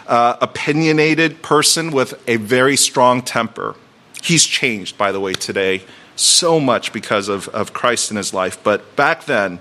uh, 0.08 0.38
opinionated 0.42 1.44
person 1.44 1.92
with 1.92 2.20
a 2.28 2.38
very 2.38 2.76
strong 2.76 3.22
temper. 3.22 3.76
He's 4.24 4.46
changed, 4.46 4.98
by 4.98 5.12
the 5.12 5.20
way, 5.20 5.34
today 5.34 5.84
so 6.16 6.60
much 6.60 6.94
because 6.94 7.28
of, 7.30 7.48
of 7.50 7.74
Christ 7.74 8.12
in 8.12 8.18
his 8.18 8.34
life. 8.34 8.64
But 8.64 8.96
back 8.96 9.26
then, 9.26 9.60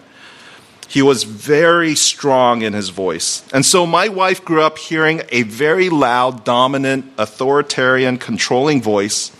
he 0.88 1.00
was 1.00 1.24
very 1.24 1.94
strong 1.94 2.60
in 2.60 2.74
his 2.74 2.90
voice. 2.90 3.48
And 3.52 3.64
so 3.64 3.86
my 3.86 4.08
wife 4.08 4.44
grew 4.44 4.60
up 4.60 4.76
hearing 4.76 5.22
a 5.30 5.42
very 5.42 5.88
loud, 5.88 6.44
dominant, 6.44 7.10
authoritarian, 7.16 8.18
controlling 8.18 8.82
voice 8.82 9.32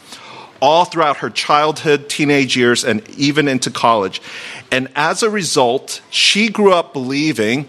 all 0.63 0.85
throughout 0.85 1.19
her 1.19 1.29
childhood, 1.29 2.09
teenage 2.09 2.57
years, 2.57 2.85
and 2.85 3.07
even 3.11 3.49
into 3.49 3.71
college. 3.71 4.23
And 4.71 4.89
as 4.95 5.23
a 5.23 5.29
result, 5.29 6.01
she 6.09 6.49
grew 6.49 6.73
up 6.73 6.93
believing 6.93 7.69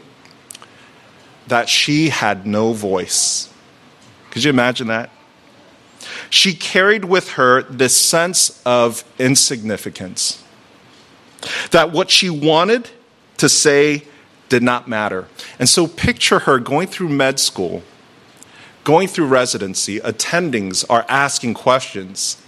that 1.47 1.67
she 1.67 2.09
had 2.09 2.45
no 2.45 2.71
voice. 2.71 3.51
Could 4.31 4.43
you 4.43 4.49
imagine 4.49 4.87
that? 4.87 5.09
She 6.33 6.55
carried 6.55 7.05
with 7.05 7.33
her 7.33 7.61
this 7.61 7.95
sense 7.95 8.59
of 8.65 9.03
insignificance. 9.19 10.43
That 11.69 11.91
what 11.91 12.09
she 12.09 12.27
wanted 12.27 12.89
to 13.37 13.47
say 13.47 14.05
did 14.49 14.63
not 14.63 14.87
matter. 14.87 15.27
And 15.59 15.69
so 15.69 15.85
picture 15.85 16.39
her 16.39 16.57
going 16.57 16.87
through 16.87 17.09
med 17.09 17.39
school, 17.39 17.83
going 18.83 19.07
through 19.07 19.27
residency, 19.27 19.99
attendings 19.99 20.83
are 20.89 21.05
asking 21.07 21.53
questions, 21.53 22.41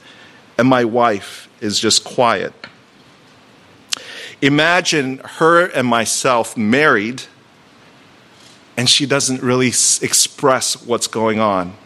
and 0.58 0.68
my 0.68 0.84
wife 0.84 1.48
is 1.62 1.80
just 1.80 2.04
quiet. 2.04 2.54
Imagine 4.42 5.20
her 5.20 5.68
and 5.68 5.88
myself 5.88 6.58
married, 6.58 7.22
and 8.78 8.90
she 8.90 9.06
doesn't 9.06 9.44
really 9.44 9.68
express 9.68 10.84
what's 10.84 11.06
going 11.06 11.40
on. 11.40 11.78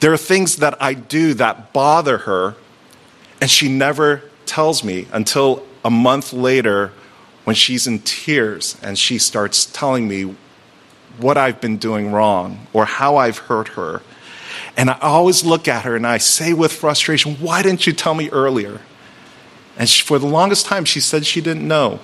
There 0.00 0.12
are 0.12 0.18
things 0.18 0.56
that 0.56 0.80
I 0.82 0.94
do 0.94 1.34
that 1.34 1.72
bother 1.72 2.18
her, 2.18 2.56
and 3.40 3.50
she 3.50 3.68
never 3.68 4.22
tells 4.46 4.84
me 4.84 5.06
until 5.12 5.64
a 5.84 5.90
month 5.90 6.32
later 6.32 6.92
when 7.44 7.54
she's 7.54 7.86
in 7.86 7.98
tears 8.00 8.76
and 8.82 8.98
she 8.98 9.18
starts 9.18 9.66
telling 9.66 10.08
me 10.08 10.34
what 11.18 11.36
I've 11.36 11.60
been 11.60 11.76
doing 11.76 12.10
wrong 12.10 12.66
or 12.72 12.84
how 12.84 13.16
I've 13.16 13.38
hurt 13.38 13.68
her. 13.68 14.02
And 14.76 14.90
I 14.90 14.98
always 15.00 15.44
look 15.44 15.68
at 15.68 15.84
her 15.84 15.94
and 15.94 16.06
I 16.06 16.18
say 16.18 16.52
with 16.52 16.72
frustration, 16.72 17.34
Why 17.36 17.62
didn't 17.62 17.86
you 17.86 17.92
tell 17.92 18.14
me 18.14 18.30
earlier? 18.30 18.80
And 19.76 19.88
she, 19.88 20.02
for 20.02 20.18
the 20.18 20.26
longest 20.26 20.66
time, 20.66 20.84
she 20.84 21.00
said 21.00 21.26
she 21.26 21.40
didn't 21.40 21.66
know. 21.66 22.00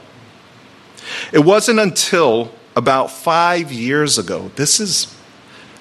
It 1.32 1.40
wasn't 1.40 1.80
until 1.80 2.52
about 2.76 3.10
five 3.10 3.72
years 3.72 4.18
ago, 4.18 4.50
this 4.56 4.78
is 4.78 5.16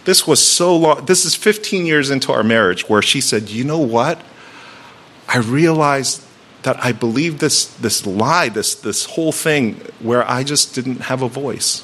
this 0.09 0.25
was 0.25 0.43
so 0.43 0.75
long, 0.75 1.05
this 1.05 1.23
is 1.23 1.35
15 1.35 1.85
years 1.85 2.09
into 2.09 2.31
our 2.31 2.41
marriage, 2.41 2.89
where 2.89 2.99
she 2.99 3.21
said, 3.21 3.47
You 3.47 3.63
know 3.63 3.77
what? 3.77 4.19
I 5.27 5.37
realized 5.37 6.25
that 6.63 6.83
I 6.83 6.93
believed 6.93 7.39
this, 7.39 7.65
this 7.75 8.07
lie, 8.07 8.49
this, 8.49 8.73
this 8.73 9.05
whole 9.05 9.31
thing, 9.31 9.75
where 9.99 10.27
I 10.27 10.43
just 10.43 10.73
didn't 10.73 11.01
have 11.01 11.21
a 11.21 11.29
voice. 11.29 11.83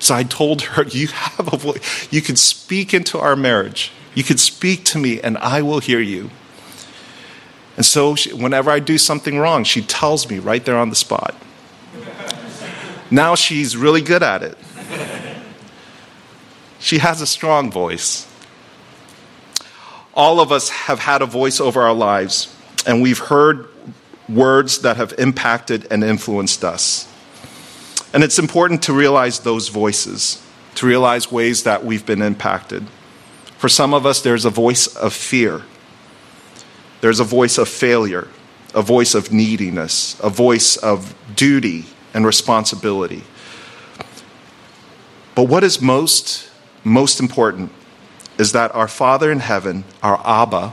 So 0.00 0.16
I 0.16 0.24
told 0.24 0.62
her, 0.62 0.82
You 0.82 1.06
have 1.06 1.52
a 1.52 1.56
voice. 1.56 2.08
You 2.12 2.20
can 2.20 2.34
speak 2.34 2.92
into 2.92 3.20
our 3.20 3.36
marriage. 3.36 3.92
You 4.16 4.24
can 4.24 4.36
speak 4.36 4.84
to 4.86 4.98
me, 4.98 5.20
and 5.20 5.38
I 5.38 5.62
will 5.62 5.78
hear 5.78 6.00
you. 6.00 6.30
And 7.76 7.86
so, 7.86 8.16
she, 8.16 8.32
whenever 8.32 8.72
I 8.72 8.80
do 8.80 8.98
something 8.98 9.38
wrong, 9.38 9.62
she 9.62 9.80
tells 9.80 10.28
me 10.28 10.40
right 10.40 10.64
there 10.64 10.76
on 10.76 10.90
the 10.90 10.96
spot. 10.96 11.36
Now 13.12 13.36
she's 13.36 13.76
really 13.76 14.02
good 14.02 14.24
at 14.24 14.42
it. 14.42 14.58
She 16.86 16.98
has 16.98 17.20
a 17.20 17.26
strong 17.26 17.72
voice. 17.72 18.28
All 20.14 20.38
of 20.38 20.52
us 20.52 20.68
have 20.68 21.00
had 21.00 21.20
a 21.20 21.26
voice 21.26 21.58
over 21.58 21.82
our 21.82 21.92
lives, 21.92 22.54
and 22.86 23.02
we've 23.02 23.18
heard 23.18 23.66
words 24.28 24.82
that 24.82 24.96
have 24.96 25.12
impacted 25.18 25.88
and 25.90 26.04
influenced 26.04 26.62
us. 26.62 27.12
And 28.14 28.22
it's 28.22 28.38
important 28.38 28.84
to 28.84 28.92
realize 28.92 29.40
those 29.40 29.66
voices, 29.66 30.40
to 30.76 30.86
realize 30.86 31.32
ways 31.32 31.64
that 31.64 31.84
we've 31.84 32.06
been 32.06 32.22
impacted. 32.22 32.86
For 33.58 33.68
some 33.68 33.92
of 33.92 34.06
us, 34.06 34.22
there's 34.22 34.44
a 34.44 34.50
voice 34.50 34.86
of 34.86 35.12
fear, 35.12 35.62
there's 37.00 37.18
a 37.18 37.24
voice 37.24 37.58
of 37.58 37.68
failure, 37.68 38.28
a 38.76 38.82
voice 38.82 39.16
of 39.16 39.32
neediness, 39.32 40.16
a 40.22 40.30
voice 40.30 40.76
of 40.76 41.16
duty 41.34 41.86
and 42.14 42.24
responsibility. 42.24 43.24
But 45.34 45.48
what 45.48 45.64
is 45.64 45.82
most, 45.82 46.45
most 46.86 47.18
important 47.18 47.72
is 48.38 48.52
that 48.52 48.74
our 48.74 48.86
Father 48.86 49.32
in 49.32 49.40
heaven, 49.40 49.84
our 50.02 50.20
Abba, 50.24 50.72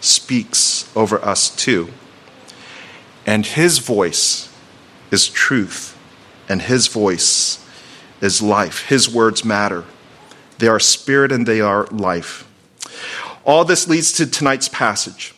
speaks 0.00 0.90
over 0.96 1.22
us 1.22 1.54
too. 1.54 1.90
And 3.26 3.44
his 3.44 3.78
voice 3.78 4.48
is 5.10 5.28
truth, 5.28 5.98
and 6.48 6.62
his 6.62 6.86
voice 6.86 7.64
is 8.22 8.40
life. 8.40 8.88
His 8.88 9.08
words 9.08 9.44
matter. 9.44 9.84
They 10.58 10.68
are 10.68 10.80
spirit 10.80 11.30
and 11.30 11.46
they 11.46 11.60
are 11.60 11.86
life. 11.88 12.46
All 13.44 13.64
this 13.64 13.86
leads 13.86 14.12
to 14.14 14.26
tonight's 14.26 14.68
passage. 14.68 15.34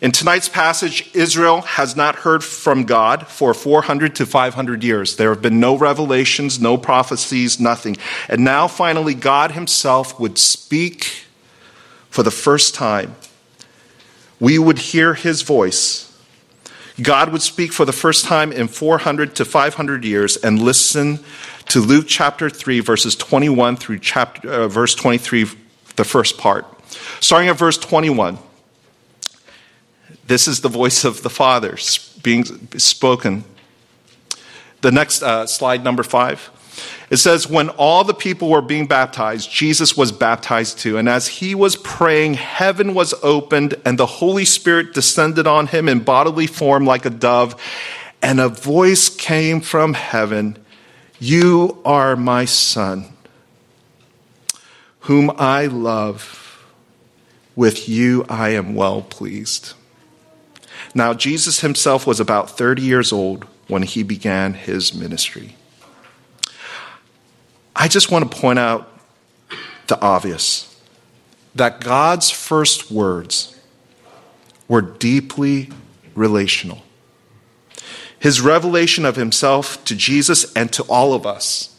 In 0.00 0.12
tonight's 0.12 0.48
passage, 0.48 1.10
Israel 1.14 1.62
has 1.62 1.96
not 1.96 2.16
heard 2.16 2.44
from 2.44 2.84
God 2.84 3.26
for 3.28 3.54
400 3.54 4.14
to 4.16 4.26
500 4.26 4.84
years. 4.84 5.16
There 5.16 5.30
have 5.30 5.40
been 5.40 5.58
no 5.58 5.76
revelations, 5.76 6.60
no 6.60 6.76
prophecies, 6.76 7.58
nothing. 7.58 7.96
And 8.28 8.44
now, 8.44 8.68
finally, 8.68 9.14
God 9.14 9.52
Himself 9.52 10.20
would 10.20 10.36
speak 10.36 11.24
for 12.10 12.22
the 12.22 12.30
first 12.30 12.74
time. 12.74 13.16
We 14.38 14.58
would 14.58 14.78
hear 14.78 15.14
His 15.14 15.42
voice. 15.42 16.06
God 17.00 17.30
would 17.30 17.42
speak 17.42 17.72
for 17.72 17.84
the 17.84 17.92
first 17.92 18.24
time 18.24 18.52
in 18.52 18.68
400 18.68 19.34
to 19.36 19.44
500 19.44 20.04
years 20.04 20.36
and 20.36 20.60
listen 20.60 21.20
to 21.68 21.80
Luke 21.80 22.06
chapter 22.06 22.48
3, 22.48 22.80
verses 22.80 23.16
21 23.16 23.76
through 23.76 23.98
chapter, 23.98 24.48
uh, 24.48 24.68
verse 24.68 24.94
23, 24.94 25.46
the 25.96 26.04
first 26.04 26.38
part. 26.38 26.66
Starting 27.20 27.48
at 27.48 27.56
verse 27.56 27.76
21. 27.78 28.38
This 30.26 30.48
is 30.48 30.60
the 30.60 30.68
voice 30.68 31.04
of 31.04 31.22
the 31.22 31.30
Father 31.30 31.76
being 32.22 32.44
spoken. 32.78 33.44
The 34.80 34.90
next 34.90 35.22
uh, 35.22 35.46
slide, 35.46 35.84
number 35.84 36.02
five. 36.02 36.50
It 37.08 37.18
says, 37.18 37.48
When 37.48 37.68
all 37.70 38.02
the 38.02 38.14
people 38.14 38.50
were 38.50 38.62
being 38.62 38.86
baptized, 38.86 39.50
Jesus 39.50 39.96
was 39.96 40.10
baptized 40.10 40.78
too. 40.78 40.98
And 40.98 41.08
as 41.08 41.28
he 41.28 41.54
was 41.54 41.76
praying, 41.76 42.34
heaven 42.34 42.94
was 42.94 43.14
opened, 43.22 43.74
and 43.84 43.98
the 43.98 44.06
Holy 44.06 44.44
Spirit 44.44 44.92
descended 44.92 45.46
on 45.46 45.68
him 45.68 45.88
in 45.88 46.00
bodily 46.00 46.46
form 46.46 46.84
like 46.84 47.06
a 47.06 47.10
dove. 47.10 47.60
And 48.20 48.40
a 48.40 48.48
voice 48.48 49.08
came 49.08 49.60
from 49.60 49.94
heaven 49.94 50.58
You 51.20 51.80
are 51.84 52.16
my 52.16 52.44
Son, 52.44 53.06
whom 55.00 55.30
I 55.38 55.66
love. 55.66 56.42
With 57.54 57.88
you 57.88 58.26
I 58.28 58.50
am 58.50 58.74
well 58.74 59.00
pleased. 59.00 59.75
Now, 60.96 61.12
Jesus 61.12 61.60
himself 61.60 62.06
was 62.06 62.20
about 62.20 62.56
30 62.56 62.80
years 62.80 63.12
old 63.12 63.44
when 63.68 63.82
he 63.82 64.02
began 64.02 64.54
his 64.54 64.94
ministry. 64.94 65.54
I 67.76 67.86
just 67.86 68.10
want 68.10 68.32
to 68.32 68.38
point 68.38 68.58
out 68.58 68.98
the 69.88 70.00
obvious 70.00 70.74
that 71.54 71.82
God's 71.82 72.30
first 72.30 72.90
words 72.90 73.60
were 74.68 74.80
deeply 74.80 75.68
relational. 76.14 76.80
His 78.18 78.40
revelation 78.40 79.04
of 79.04 79.16
himself 79.16 79.84
to 79.84 79.94
Jesus 79.94 80.50
and 80.54 80.72
to 80.72 80.82
all 80.84 81.12
of 81.12 81.26
us 81.26 81.78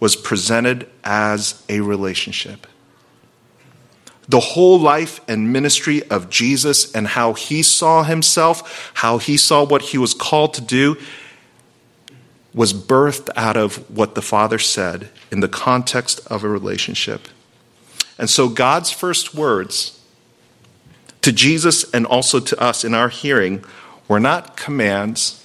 was 0.00 0.16
presented 0.16 0.88
as 1.04 1.62
a 1.68 1.80
relationship 1.80 2.66
the 4.28 4.40
whole 4.40 4.78
life 4.78 5.20
and 5.28 5.52
ministry 5.52 6.02
of 6.10 6.28
Jesus 6.30 6.92
and 6.92 7.06
how 7.06 7.32
he 7.34 7.62
saw 7.62 8.02
himself, 8.02 8.90
how 8.94 9.18
he 9.18 9.36
saw 9.36 9.64
what 9.64 9.82
he 9.82 9.98
was 9.98 10.14
called 10.14 10.54
to 10.54 10.60
do, 10.60 10.96
was 12.52 12.72
birthed 12.72 13.28
out 13.36 13.56
of 13.56 13.90
what 13.90 14.14
the 14.14 14.22
Father 14.22 14.58
said 14.58 15.10
in 15.30 15.40
the 15.40 15.48
context 15.48 16.20
of 16.26 16.42
a 16.42 16.48
relationship. 16.48 17.28
And 18.18 18.30
so 18.30 18.48
God's 18.48 18.90
first 18.90 19.34
words 19.34 20.00
to 21.20 21.32
Jesus 21.32 21.88
and 21.92 22.06
also 22.06 22.40
to 22.40 22.60
us 22.60 22.84
in 22.84 22.94
our 22.94 23.10
hearing 23.10 23.64
were 24.08 24.20
not 24.20 24.56
commands, 24.56 25.44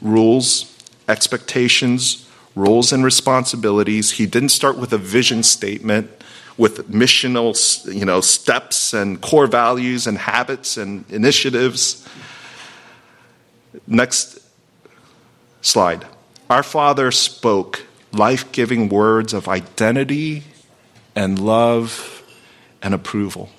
rules, 0.00 0.76
expectations, 1.08 2.28
roles, 2.54 2.92
and 2.92 3.04
responsibilities. 3.04 4.12
He 4.12 4.26
didn't 4.26 4.50
start 4.50 4.76
with 4.76 4.92
a 4.92 4.98
vision 4.98 5.42
statement 5.42 6.10
with 6.56 6.90
missional 6.90 7.54
you 7.92 8.04
know, 8.04 8.20
steps 8.20 8.92
and 8.92 9.20
core 9.20 9.46
values 9.46 10.06
and 10.06 10.18
habits 10.18 10.76
and 10.76 11.04
initiatives. 11.10 12.06
Next 13.86 14.38
slide. 15.60 16.06
Our 16.50 16.62
Father 16.62 17.10
spoke 17.10 17.86
life 18.12 18.52
giving 18.52 18.88
words 18.88 19.32
of 19.32 19.48
identity 19.48 20.44
and 21.14 21.38
love 21.38 22.22
and 22.82 22.94
approval. 22.94 23.50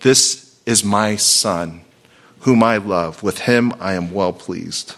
This 0.00 0.60
is 0.66 0.84
my 0.84 1.16
Son, 1.16 1.82
whom 2.40 2.62
I 2.62 2.76
love. 2.76 3.22
With 3.22 3.40
him 3.40 3.72
I 3.80 3.94
am 3.94 4.12
well 4.12 4.32
pleased. 4.32 4.96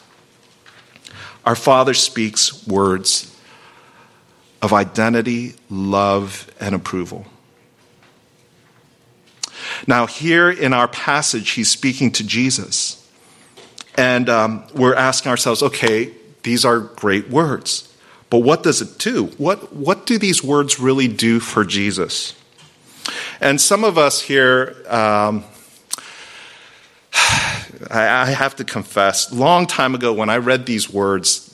Our 1.44 1.54
Father 1.54 1.94
speaks 1.94 2.66
words 2.66 3.33
of 4.64 4.72
identity, 4.72 5.52
love, 5.68 6.50
and 6.58 6.74
approval. 6.74 7.26
Now, 9.86 10.06
here 10.06 10.50
in 10.50 10.72
our 10.72 10.88
passage, 10.88 11.50
he's 11.50 11.70
speaking 11.70 12.10
to 12.12 12.26
Jesus. 12.26 13.06
And 13.98 14.30
um, 14.30 14.64
we're 14.74 14.94
asking 14.94 15.28
ourselves, 15.28 15.62
okay, 15.62 16.12
these 16.44 16.64
are 16.64 16.80
great 16.80 17.28
words. 17.28 17.94
But 18.30 18.38
what 18.38 18.62
does 18.62 18.80
it 18.80 18.96
do? 18.98 19.26
What, 19.36 19.74
what 19.74 20.06
do 20.06 20.16
these 20.16 20.42
words 20.42 20.80
really 20.80 21.08
do 21.08 21.40
for 21.40 21.62
Jesus? 21.66 22.34
And 23.42 23.60
some 23.60 23.84
of 23.84 23.98
us 23.98 24.22
here, 24.22 24.74
um, 24.88 25.44
I, 27.90 28.22
I 28.22 28.26
have 28.30 28.56
to 28.56 28.64
confess, 28.64 29.30
long 29.30 29.66
time 29.66 29.94
ago 29.94 30.14
when 30.14 30.30
I 30.30 30.38
read 30.38 30.64
these 30.64 30.88
words, 30.88 31.53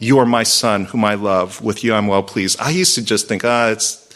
you 0.00 0.18
are 0.18 0.26
my 0.26 0.42
son, 0.42 0.86
whom 0.86 1.04
I 1.04 1.14
love. 1.14 1.62
With 1.62 1.84
you 1.84 1.94
I'm 1.94 2.08
well 2.08 2.22
pleased. 2.22 2.58
I 2.60 2.70
used 2.70 2.96
to 2.96 3.04
just 3.04 3.28
think, 3.28 3.44
ah, 3.44 3.68
it's, 3.68 4.08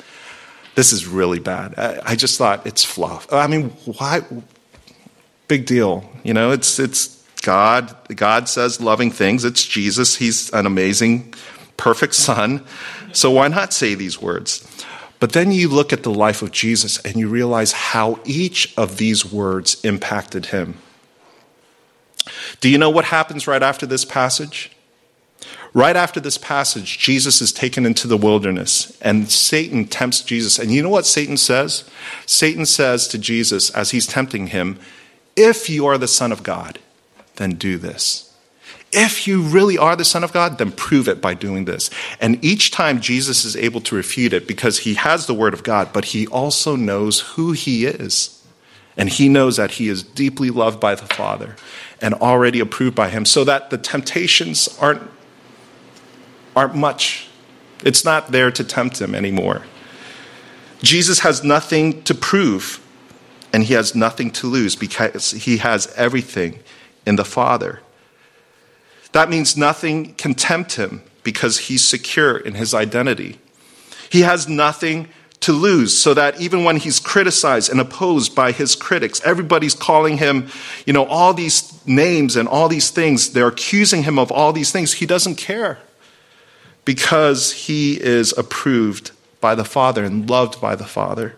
this 0.74 0.92
is 0.92 1.06
really 1.06 1.38
bad. 1.38 1.74
I, 1.78 2.00
I 2.04 2.16
just 2.16 2.36
thought 2.38 2.66
it's 2.66 2.82
fluff. 2.82 3.32
I 3.32 3.46
mean, 3.46 3.70
why? 3.84 4.22
Big 5.46 5.66
deal. 5.66 6.10
You 6.24 6.34
know, 6.34 6.50
it's, 6.50 6.78
it's 6.78 7.22
God. 7.42 7.94
God 8.16 8.48
says 8.48 8.80
loving 8.80 9.10
things. 9.10 9.44
It's 9.44 9.64
Jesus. 9.64 10.16
He's 10.16 10.50
an 10.50 10.64
amazing, 10.64 11.34
perfect 11.76 12.14
son. 12.14 12.64
So 13.12 13.30
why 13.30 13.48
not 13.48 13.74
say 13.74 13.94
these 13.94 14.20
words? 14.20 14.66
But 15.20 15.32
then 15.32 15.52
you 15.52 15.68
look 15.68 15.92
at 15.92 16.02
the 16.02 16.12
life 16.12 16.42
of 16.42 16.50
Jesus 16.50 16.98
and 17.04 17.16
you 17.16 17.28
realize 17.28 17.72
how 17.72 18.18
each 18.24 18.74
of 18.76 18.96
these 18.96 19.30
words 19.30 19.82
impacted 19.84 20.46
him. 20.46 20.78
Do 22.60 22.70
you 22.70 22.78
know 22.78 22.90
what 22.90 23.04
happens 23.04 23.46
right 23.46 23.62
after 23.62 23.84
this 23.84 24.04
passage? 24.04 24.73
Right 25.74 25.96
after 25.96 26.20
this 26.20 26.38
passage, 26.38 26.98
Jesus 26.98 27.40
is 27.42 27.52
taken 27.52 27.84
into 27.84 28.06
the 28.06 28.16
wilderness 28.16 28.96
and 29.02 29.28
Satan 29.28 29.86
tempts 29.86 30.22
Jesus. 30.22 30.56
And 30.60 30.70
you 30.70 30.80
know 30.82 30.88
what 30.88 31.04
Satan 31.04 31.36
says? 31.36 31.82
Satan 32.26 32.64
says 32.64 33.08
to 33.08 33.18
Jesus 33.18 33.70
as 33.70 33.90
he's 33.90 34.06
tempting 34.06 34.48
him, 34.48 34.78
If 35.34 35.68
you 35.68 35.84
are 35.86 35.98
the 35.98 36.06
Son 36.06 36.30
of 36.30 36.44
God, 36.44 36.78
then 37.36 37.56
do 37.56 37.76
this. 37.76 38.32
If 38.92 39.26
you 39.26 39.42
really 39.42 39.76
are 39.76 39.96
the 39.96 40.04
Son 40.04 40.22
of 40.22 40.32
God, 40.32 40.58
then 40.58 40.70
prove 40.70 41.08
it 41.08 41.20
by 41.20 41.34
doing 41.34 41.64
this. 41.64 41.90
And 42.20 42.42
each 42.44 42.70
time 42.70 43.00
Jesus 43.00 43.44
is 43.44 43.56
able 43.56 43.80
to 43.80 43.96
refute 43.96 44.32
it 44.32 44.46
because 44.46 44.78
he 44.78 44.94
has 44.94 45.26
the 45.26 45.34
Word 45.34 45.52
of 45.52 45.64
God, 45.64 45.92
but 45.92 46.04
he 46.06 46.28
also 46.28 46.76
knows 46.76 47.18
who 47.20 47.50
he 47.50 47.86
is. 47.86 48.40
And 48.96 49.08
he 49.08 49.28
knows 49.28 49.56
that 49.56 49.72
he 49.72 49.88
is 49.88 50.04
deeply 50.04 50.50
loved 50.50 50.78
by 50.78 50.94
the 50.94 51.06
Father 51.06 51.56
and 52.00 52.14
already 52.14 52.60
approved 52.60 52.94
by 52.94 53.08
him, 53.08 53.24
so 53.24 53.42
that 53.42 53.70
the 53.70 53.78
temptations 53.78 54.68
aren't 54.80 55.02
aren't 56.56 56.74
much. 56.74 57.28
It's 57.82 58.04
not 58.04 58.32
there 58.32 58.50
to 58.50 58.64
tempt 58.64 59.00
him 59.00 59.14
anymore. 59.14 59.62
Jesus 60.82 61.20
has 61.20 61.42
nothing 61.42 62.02
to 62.04 62.14
prove, 62.14 62.80
and 63.52 63.64
he 63.64 63.74
has 63.74 63.94
nothing 63.94 64.30
to 64.32 64.46
lose 64.46 64.76
because 64.76 65.30
he 65.30 65.58
has 65.58 65.92
everything 65.96 66.60
in 67.06 67.16
the 67.16 67.24
Father. 67.24 67.80
That 69.12 69.30
means 69.30 69.56
nothing 69.56 70.14
can 70.14 70.34
tempt 70.34 70.74
him 70.74 71.02
because 71.22 71.58
he's 71.58 71.86
secure 71.86 72.36
in 72.36 72.54
his 72.54 72.74
identity. 72.74 73.38
He 74.10 74.20
has 74.22 74.48
nothing 74.48 75.08
to 75.40 75.52
lose, 75.52 75.96
so 75.96 76.14
that 76.14 76.40
even 76.40 76.64
when 76.64 76.76
he's 76.76 76.98
criticized 76.98 77.70
and 77.70 77.80
opposed 77.80 78.34
by 78.34 78.50
his 78.52 78.74
critics, 78.74 79.20
everybody's 79.24 79.74
calling 79.74 80.16
him, 80.16 80.48
you 80.86 80.92
know, 80.92 81.04
all 81.04 81.34
these 81.34 81.86
names 81.86 82.36
and 82.36 82.48
all 82.48 82.68
these 82.68 82.90
things. 82.90 83.30
They're 83.30 83.48
accusing 83.48 84.04
him 84.04 84.18
of 84.18 84.32
all 84.32 84.52
these 84.52 84.72
things. 84.72 84.94
He 84.94 85.06
doesn't 85.06 85.36
care 85.36 85.78
because 86.84 87.52
he 87.52 88.00
is 88.00 88.36
approved 88.36 89.12
by 89.40 89.54
the 89.54 89.64
Father 89.64 90.04
and 90.04 90.28
loved 90.28 90.60
by 90.60 90.74
the 90.74 90.84
Father. 90.84 91.36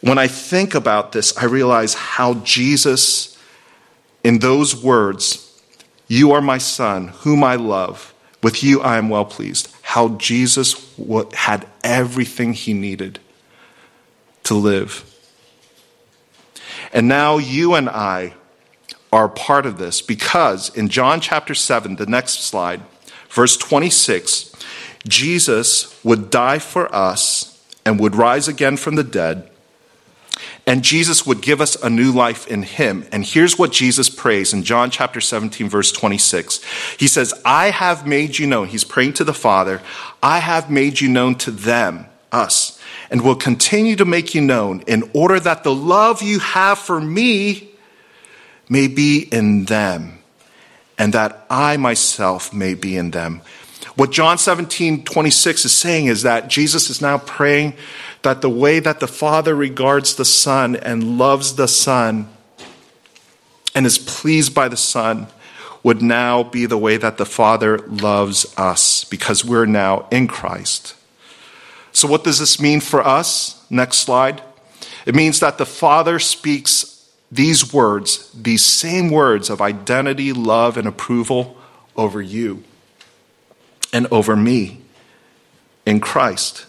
When 0.00 0.18
I 0.18 0.26
think 0.26 0.74
about 0.74 1.12
this, 1.12 1.36
I 1.36 1.44
realize 1.44 1.94
how 1.94 2.34
Jesus, 2.34 3.38
in 4.22 4.40
those 4.40 4.76
words, 4.76 5.62
You 6.08 6.32
are 6.32 6.42
my 6.42 6.58
Son, 6.58 7.08
whom 7.08 7.42
I 7.42 7.56
love, 7.56 8.12
with 8.42 8.62
you 8.62 8.82
I 8.82 8.98
am 8.98 9.08
well 9.08 9.24
pleased 9.24 9.74
how 9.94 10.08
Jesus 10.08 10.92
had 11.34 11.64
everything 11.84 12.52
he 12.52 12.72
needed 12.74 13.20
to 14.42 14.54
live. 14.54 15.04
And 16.92 17.06
now 17.06 17.38
you 17.38 17.74
and 17.74 17.88
I 17.88 18.34
are 19.12 19.28
part 19.28 19.66
of 19.66 19.78
this 19.78 20.02
because 20.02 20.74
in 20.76 20.88
John 20.88 21.20
chapter 21.20 21.54
7, 21.54 21.94
the 21.94 22.06
next 22.06 22.42
slide, 22.42 22.82
verse 23.34 23.56
26, 23.58 24.54
Jesus 25.06 26.02
would 26.02 26.30
die 26.30 26.58
for 26.58 26.92
us 26.94 27.62
and 27.84 28.00
would 28.00 28.16
rise 28.16 28.48
again 28.48 28.78
from 28.78 28.94
the 28.94 29.04
dead 29.04 29.50
and 30.66 30.82
Jesus 30.82 31.26
would 31.26 31.42
give 31.42 31.60
us 31.60 31.76
a 31.76 31.90
new 31.90 32.10
life 32.10 32.46
in 32.46 32.62
him. 32.62 33.06
And 33.12 33.24
here's 33.24 33.58
what 33.58 33.72
Jesus 33.72 34.08
prays 34.08 34.52
in 34.52 34.62
John 34.62 34.90
chapter 34.90 35.20
17, 35.20 35.68
verse 35.68 35.92
26. 35.92 36.60
He 36.98 37.06
says, 37.06 37.34
I 37.44 37.70
have 37.70 38.06
made 38.06 38.38
you 38.38 38.46
known. 38.46 38.68
He's 38.68 38.84
praying 38.84 39.14
to 39.14 39.24
the 39.24 39.34
Father. 39.34 39.82
I 40.22 40.38
have 40.38 40.70
made 40.70 41.00
you 41.00 41.08
known 41.08 41.34
to 41.36 41.50
them, 41.50 42.06
us, 42.32 42.80
and 43.10 43.22
will 43.22 43.36
continue 43.36 43.96
to 43.96 44.04
make 44.04 44.34
you 44.34 44.40
known 44.40 44.82
in 44.86 45.10
order 45.12 45.38
that 45.38 45.64
the 45.64 45.74
love 45.74 46.22
you 46.22 46.38
have 46.38 46.78
for 46.78 47.00
me 47.00 47.70
may 48.68 48.88
be 48.88 49.28
in 49.30 49.66
them 49.66 50.13
and 50.98 51.12
that 51.12 51.46
I 51.50 51.76
myself 51.76 52.52
may 52.52 52.74
be 52.74 52.96
in 52.96 53.10
them. 53.10 53.42
What 53.96 54.10
John 54.10 54.38
17, 54.38 55.04
26 55.04 55.64
is 55.64 55.72
saying 55.72 56.06
is 56.06 56.22
that 56.22 56.48
Jesus 56.48 56.90
is 56.90 57.00
now 57.00 57.18
praying 57.18 57.74
that 58.22 58.40
the 58.40 58.50
way 58.50 58.80
that 58.80 59.00
the 59.00 59.06
Father 59.06 59.54
regards 59.54 60.16
the 60.16 60.24
Son 60.24 60.74
and 60.74 61.18
loves 61.18 61.54
the 61.54 61.68
Son 61.68 62.28
and 63.74 63.86
is 63.86 63.98
pleased 63.98 64.54
by 64.54 64.68
the 64.68 64.76
Son 64.76 65.28
would 65.82 66.00
now 66.00 66.42
be 66.42 66.66
the 66.66 66.78
way 66.78 66.96
that 66.96 67.18
the 67.18 67.26
Father 67.26 67.78
loves 67.78 68.52
us 68.56 69.04
because 69.04 69.44
we're 69.44 69.66
now 69.66 70.08
in 70.10 70.26
Christ. 70.26 70.96
So, 71.92 72.08
what 72.08 72.24
does 72.24 72.38
this 72.38 72.58
mean 72.58 72.80
for 72.80 73.06
us? 73.06 73.64
Next 73.70 73.98
slide. 73.98 74.42
It 75.06 75.14
means 75.14 75.40
that 75.40 75.58
the 75.58 75.66
Father 75.66 76.18
speaks 76.18 76.93
these 77.34 77.72
words, 77.72 78.30
these 78.32 78.64
same 78.64 79.10
words 79.10 79.50
of 79.50 79.60
identity, 79.60 80.32
love, 80.32 80.76
and 80.76 80.86
approval 80.86 81.56
over 81.96 82.22
you 82.22 82.62
and 83.92 84.06
over 84.12 84.36
me 84.36 84.80
in 85.84 85.98
Christ 85.98 86.66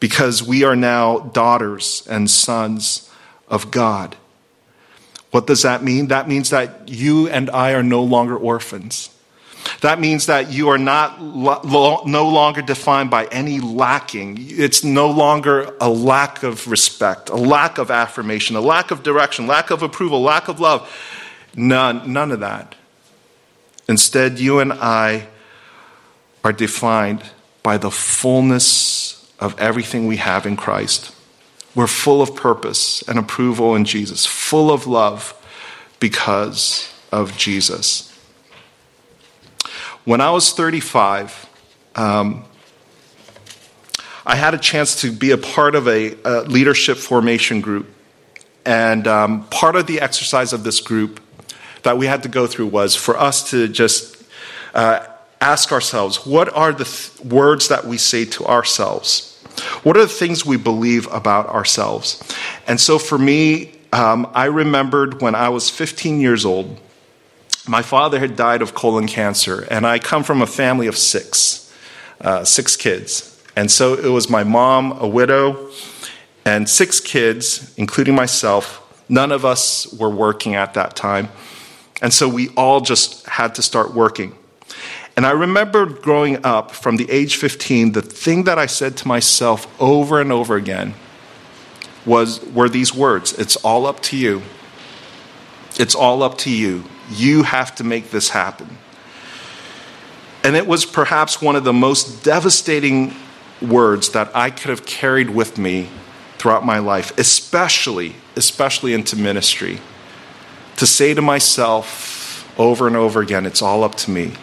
because 0.00 0.42
we 0.42 0.64
are 0.64 0.76
now 0.76 1.18
daughters 1.18 2.06
and 2.10 2.28
sons 2.30 3.10
of 3.48 3.70
God. 3.70 4.16
What 5.30 5.46
does 5.46 5.62
that 5.62 5.82
mean? 5.82 6.08
That 6.08 6.28
means 6.28 6.50
that 6.50 6.88
you 6.88 7.26
and 7.28 7.48
I 7.48 7.72
are 7.72 7.82
no 7.82 8.02
longer 8.02 8.36
orphans. 8.36 9.08
That 9.80 10.00
means 10.00 10.26
that 10.26 10.52
you 10.52 10.68
are 10.68 10.78
not 10.78 11.20
lo- 11.20 12.02
no 12.06 12.28
longer 12.28 12.62
defined 12.62 13.10
by 13.10 13.26
any 13.26 13.60
lacking. 13.60 14.38
It's 14.40 14.84
no 14.84 15.10
longer 15.10 15.74
a 15.80 15.88
lack 15.88 16.42
of 16.42 16.68
respect, 16.68 17.28
a 17.28 17.36
lack 17.36 17.78
of 17.78 17.90
affirmation, 17.90 18.56
a 18.56 18.60
lack 18.60 18.90
of 18.90 19.02
direction, 19.02 19.46
lack 19.46 19.70
of 19.70 19.82
approval, 19.82 20.22
lack 20.22 20.48
of 20.48 20.60
love. 20.60 20.90
None, 21.54 22.12
none 22.12 22.32
of 22.32 22.40
that. 22.40 22.74
Instead, 23.88 24.38
you 24.38 24.58
and 24.58 24.72
I 24.72 25.28
are 26.44 26.52
defined 26.52 27.22
by 27.62 27.78
the 27.78 27.90
fullness 27.90 29.32
of 29.38 29.58
everything 29.58 30.06
we 30.06 30.16
have 30.16 30.46
in 30.46 30.56
Christ. 30.56 31.14
We're 31.74 31.86
full 31.86 32.22
of 32.22 32.34
purpose 32.34 33.02
and 33.06 33.18
approval 33.18 33.74
in 33.74 33.84
Jesus, 33.84 34.24
full 34.24 34.70
of 34.70 34.86
love 34.86 35.34
because 36.00 36.92
of 37.12 37.36
Jesus. 37.36 38.05
When 40.06 40.20
I 40.20 40.30
was 40.30 40.52
35, 40.52 41.48
um, 41.96 42.44
I 44.24 44.36
had 44.36 44.54
a 44.54 44.58
chance 44.58 45.00
to 45.00 45.10
be 45.10 45.32
a 45.32 45.36
part 45.36 45.74
of 45.74 45.88
a, 45.88 46.16
a 46.24 46.42
leadership 46.42 46.96
formation 46.96 47.60
group. 47.60 47.88
And 48.64 49.08
um, 49.08 49.48
part 49.48 49.74
of 49.74 49.88
the 49.88 50.00
exercise 50.00 50.52
of 50.52 50.62
this 50.62 50.78
group 50.78 51.18
that 51.82 51.98
we 51.98 52.06
had 52.06 52.22
to 52.22 52.28
go 52.28 52.46
through 52.46 52.68
was 52.68 52.94
for 52.94 53.18
us 53.18 53.50
to 53.50 53.66
just 53.66 54.22
uh, 54.74 55.04
ask 55.40 55.72
ourselves 55.72 56.24
what 56.24 56.54
are 56.54 56.72
the 56.72 56.84
th- 56.84 57.18
words 57.24 57.66
that 57.66 57.84
we 57.84 57.98
say 57.98 58.24
to 58.26 58.46
ourselves? 58.46 59.42
What 59.82 59.96
are 59.96 60.02
the 60.02 60.06
things 60.06 60.46
we 60.46 60.56
believe 60.56 61.08
about 61.12 61.48
ourselves? 61.48 62.22
And 62.68 62.80
so 62.80 63.00
for 63.00 63.18
me, 63.18 63.72
um, 63.92 64.30
I 64.34 64.44
remembered 64.44 65.20
when 65.20 65.34
I 65.34 65.48
was 65.48 65.68
15 65.68 66.20
years 66.20 66.44
old, 66.44 66.78
my 67.68 67.82
father 67.82 68.18
had 68.18 68.36
died 68.36 68.62
of 68.62 68.74
colon 68.74 69.06
cancer, 69.06 69.66
and 69.70 69.86
I 69.86 69.98
come 69.98 70.22
from 70.22 70.42
a 70.42 70.46
family 70.46 70.86
of 70.86 70.96
six, 70.96 71.72
uh, 72.20 72.44
six 72.44 72.76
kids. 72.76 73.32
And 73.56 73.70
so 73.70 73.94
it 73.94 74.08
was 74.08 74.28
my 74.28 74.44
mom, 74.44 74.92
a 75.00 75.08
widow, 75.08 75.70
and 76.44 76.68
six 76.68 77.00
kids, 77.00 77.74
including 77.76 78.14
myself. 78.14 78.82
None 79.08 79.32
of 79.32 79.44
us 79.44 79.92
were 79.92 80.10
working 80.10 80.54
at 80.54 80.74
that 80.74 80.94
time. 80.94 81.28
And 82.02 82.12
so 82.12 82.28
we 82.28 82.48
all 82.50 82.80
just 82.80 83.26
had 83.26 83.54
to 83.54 83.62
start 83.62 83.94
working. 83.94 84.36
And 85.16 85.24
I 85.24 85.30
remember 85.30 85.86
growing 85.86 86.44
up 86.44 86.72
from 86.72 86.98
the 86.98 87.10
age 87.10 87.36
15, 87.36 87.92
the 87.92 88.02
thing 88.02 88.44
that 88.44 88.58
I 88.58 88.66
said 88.66 88.98
to 88.98 89.08
myself 89.08 89.66
over 89.80 90.20
and 90.20 90.30
over 90.30 90.56
again 90.56 90.94
was 92.04 92.44
were 92.44 92.68
these 92.68 92.94
words, 92.94 93.32
it's 93.32 93.56
all 93.56 93.86
up 93.86 94.00
to 94.00 94.16
you. 94.16 94.42
It's 95.78 95.94
all 95.94 96.22
up 96.22 96.38
to 96.38 96.50
you. 96.50 96.84
You 97.10 97.42
have 97.44 97.74
to 97.76 97.84
make 97.84 98.10
this 98.10 98.30
happen. 98.30 98.78
And 100.42 100.56
it 100.56 100.66
was 100.66 100.84
perhaps 100.84 101.42
one 101.42 101.56
of 101.56 101.64
the 101.64 101.72
most 101.72 102.24
devastating 102.24 103.14
words 103.60 104.10
that 104.10 104.34
I 104.34 104.50
could 104.50 104.70
have 104.70 104.86
carried 104.86 105.30
with 105.30 105.58
me 105.58 105.88
throughout 106.38 106.64
my 106.64 106.78
life, 106.78 107.16
especially 107.18 108.14
especially 108.36 108.92
into 108.92 109.16
ministry. 109.16 109.80
To 110.76 110.86
say 110.86 111.14
to 111.14 111.22
myself 111.22 112.48
over 112.58 112.86
and 112.86 112.94
over 112.94 113.20
again, 113.22 113.46
it's 113.46 113.62
all 113.62 113.82
up 113.82 113.94
to 113.96 114.10
me. 114.10 114.34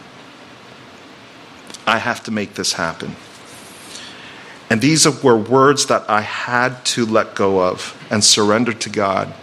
I 1.85 1.99
have 1.99 2.23
to 2.23 2.31
make 2.31 2.55
this 2.55 2.73
happen. 2.73 3.15
And 4.69 4.81
these 4.81 5.07
were 5.23 5.37
words 5.37 5.85
that 5.85 6.09
I 6.09 6.21
had 6.21 6.83
to 6.85 7.05
let 7.05 7.35
go 7.35 7.61
of 7.61 7.95
and 8.09 8.23
surrender 8.23 8.73
to 8.73 8.89
God. 8.89 9.33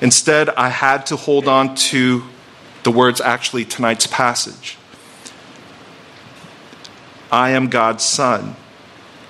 Instead, 0.00 0.48
I 0.50 0.68
had 0.68 1.06
to 1.06 1.16
hold 1.16 1.48
on 1.48 1.74
to 1.76 2.24
the 2.82 2.90
words 2.90 3.20
actually 3.20 3.64
tonight's 3.64 4.06
passage. 4.06 4.78
I 7.32 7.50
am 7.50 7.68
God's 7.68 8.04
son. 8.04 8.56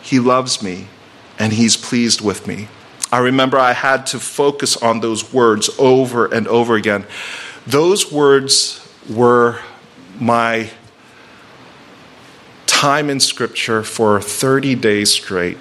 He 0.02 0.20
loves 0.20 0.62
me 0.62 0.88
and 1.38 1.52
he's 1.52 1.76
pleased 1.76 2.20
with 2.20 2.46
me. 2.46 2.68
I 3.10 3.18
remember 3.18 3.58
I 3.58 3.72
had 3.72 4.06
to 4.06 4.18
focus 4.18 4.76
on 4.76 5.00
those 5.00 5.32
words 5.32 5.70
over 5.78 6.26
and 6.26 6.46
over 6.48 6.74
again. 6.74 7.06
Those 7.66 8.12
words 8.12 8.86
were 9.08 9.60
my 10.18 10.70
time 12.66 13.08
in 13.08 13.20
Scripture 13.20 13.82
for 13.82 14.20
30 14.20 14.74
days 14.74 15.10
straight. 15.10 15.58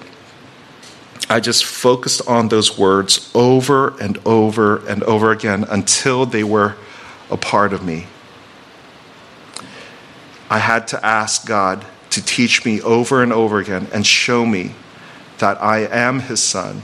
I 1.28 1.40
just 1.40 1.64
focused 1.64 2.26
on 2.28 2.48
those 2.48 2.78
words 2.78 3.30
over 3.34 3.96
and 4.00 4.18
over 4.24 4.86
and 4.86 5.02
over 5.04 5.32
again 5.32 5.64
until 5.68 6.26
they 6.26 6.44
were 6.44 6.76
a 7.30 7.36
part 7.36 7.72
of 7.72 7.84
me. 7.84 8.06
I 10.48 10.58
had 10.58 10.86
to 10.88 11.04
ask 11.04 11.46
God 11.46 11.84
to 12.10 12.24
teach 12.24 12.64
me 12.64 12.80
over 12.80 13.22
and 13.22 13.32
over 13.32 13.58
again 13.58 13.88
and 13.92 14.06
show 14.06 14.46
me 14.46 14.72
that 15.38 15.60
I 15.62 15.80
am 15.80 16.20
his 16.20 16.42
son, 16.42 16.82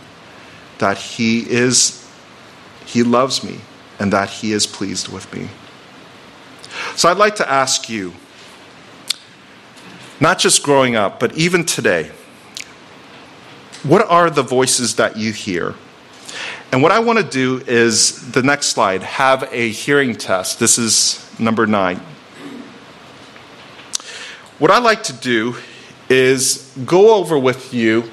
that 0.79 0.99
he 0.99 1.49
is 1.49 1.99
he 2.85 3.03
loves 3.03 3.43
me 3.43 3.61
and 3.99 4.13
that 4.13 4.29
he 4.29 4.53
is 4.53 4.67
pleased 4.67 5.09
with 5.09 5.33
me. 5.33 5.49
So 6.97 7.09
I'd 7.09 7.17
like 7.17 7.37
to 7.37 7.51
ask 7.51 7.89
you, 7.89 8.13
not 10.21 10.39
just 10.39 10.63
growing 10.63 10.97
up, 10.97 11.21
but 11.21 11.37
even 11.37 11.65
today, 11.65 12.11
what 13.83 14.09
are 14.09 14.31
the 14.31 14.43
voices 14.43 14.97
that 14.97 15.17
you 15.17 15.33
hear? 15.33 15.75
And 16.71 16.83
what 16.83 16.93
I 16.93 17.01
want 17.01 17.19
to 17.19 17.25
do 17.25 17.63
is 17.67 18.33
the 18.33 18.43
next 18.43 18.69
slide 18.69 19.03
have 19.03 19.49
a 19.53 19.71
hearing 19.71 20.15
test. 20.15 20.59
This 20.59 20.79
is 20.79 21.29
number 21.39 21.67
nine. 21.67 22.01
What 24.59 24.71
I 24.71 24.79
like 24.79 25.03
to 25.05 25.13
do 25.13 25.57
is 26.09 26.73
go 26.87 27.15
over 27.15 27.39
with 27.39 27.75
you 27.75 28.11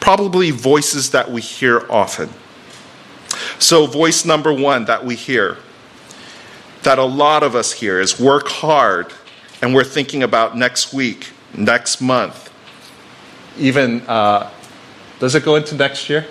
probably 0.00 0.50
voices 0.50 1.10
that 1.10 1.30
we 1.30 1.40
hear 1.40 1.86
often. 1.90 2.30
So, 3.58 3.86
voice 3.86 4.24
number 4.24 4.52
one 4.52 4.84
that 4.86 5.04
we 5.04 5.14
hear, 5.14 5.58
that 6.82 6.98
a 6.98 7.04
lot 7.04 7.42
of 7.42 7.54
us 7.54 7.72
hear, 7.72 8.00
is 8.00 8.18
work 8.18 8.48
hard, 8.48 9.12
and 9.60 9.74
we're 9.74 9.84
thinking 9.84 10.22
about 10.22 10.56
next 10.56 10.92
week, 10.92 11.28
next 11.54 12.00
month, 12.00 12.50
even, 13.58 14.00
uh, 14.02 14.50
does 15.18 15.34
it 15.34 15.44
go 15.44 15.56
into 15.56 15.74
next 15.74 16.08
year? 16.08 16.26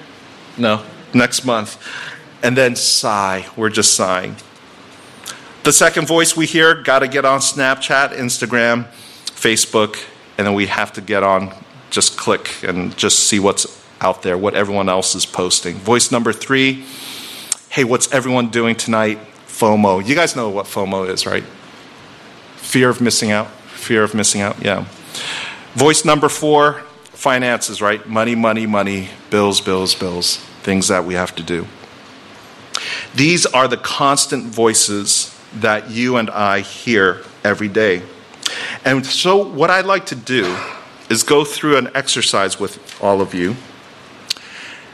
No, 0.57 0.83
next 1.13 1.45
month. 1.45 1.81
And 2.43 2.55
then 2.55 2.75
sigh, 2.75 3.45
we're 3.55 3.69
just 3.69 3.93
sighing. 3.95 4.35
The 5.63 5.73
second 5.73 6.07
voice 6.07 6.35
we 6.37 6.45
hear, 6.45 6.81
got 6.81 6.99
to 6.99 7.07
get 7.07 7.25
on 7.25 7.39
Snapchat, 7.39 8.15
Instagram, 8.15 8.87
Facebook, 9.25 10.01
and 10.37 10.47
then 10.47 10.53
we 10.53 10.67
have 10.67 10.93
to 10.93 11.01
get 11.01 11.23
on, 11.23 11.53
just 11.89 12.17
click 12.17 12.63
and 12.63 12.95
just 12.95 13.19
see 13.19 13.39
what's 13.39 13.85
out 13.99 14.21
there, 14.21 14.37
what 14.37 14.53
everyone 14.55 14.87
else 14.87 15.15
is 15.15 15.25
posting. 15.25 15.75
Voice 15.75 16.11
number 16.11 16.31
three, 16.31 16.85
hey, 17.69 17.83
what's 17.83 18.11
everyone 18.13 18.49
doing 18.49 18.75
tonight? 18.75 19.19
FOMO. 19.47 20.05
You 20.05 20.15
guys 20.15 20.35
know 20.35 20.49
what 20.49 20.67
FOMO 20.67 21.09
is, 21.09 21.25
right? 21.25 21.43
Fear 22.57 22.89
of 22.89 23.01
missing 23.01 23.31
out. 23.31 23.47
Fear 23.47 24.03
of 24.03 24.13
missing 24.13 24.41
out, 24.41 24.63
yeah. 24.63 24.85
Voice 25.73 26.05
number 26.05 26.29
four, 26.29 26.83
finances, 27.17 27.81
right? 27.81 28.07
Money, 28.07 28.35
money, 28.35 28.67
money, 28.67 29.09
bills, 29.31 29.59
bills, 29.59 29.95
bills, 29.95 30.37
things 30.61 30.87
that 30.87 31.03
we 31.03 31.15
have 31.15 31.35
to 31.35 31.41
do. 31.41 31.65
These 33.15 33.47
are 33.47 33.67
the 33.67 33.77
constant 33.77 34.45
voices 34.45 35.35
that 35.55 35.89
you 35.89 36.17
and 36.17 36.29
I 36.29 36.59
hear 36.59 37.23
every 37.43 37.69
day. 37.69 38.03
And 38.85 39.03
so, 39.03 39.43
what 39.43 39.71
I'd 39.71 39.85
like 39.85 40.05
to 40.07 40.15
do 40.15 40.55
is 41.09 41.23
go 41.23 41.43
through 41.43 41.77
an 41.77 41.89
exercise 41.95 42.59
with 42.59 42.79
all 43.01 43.19
of 43.19 43.33
you. 43.33 43.55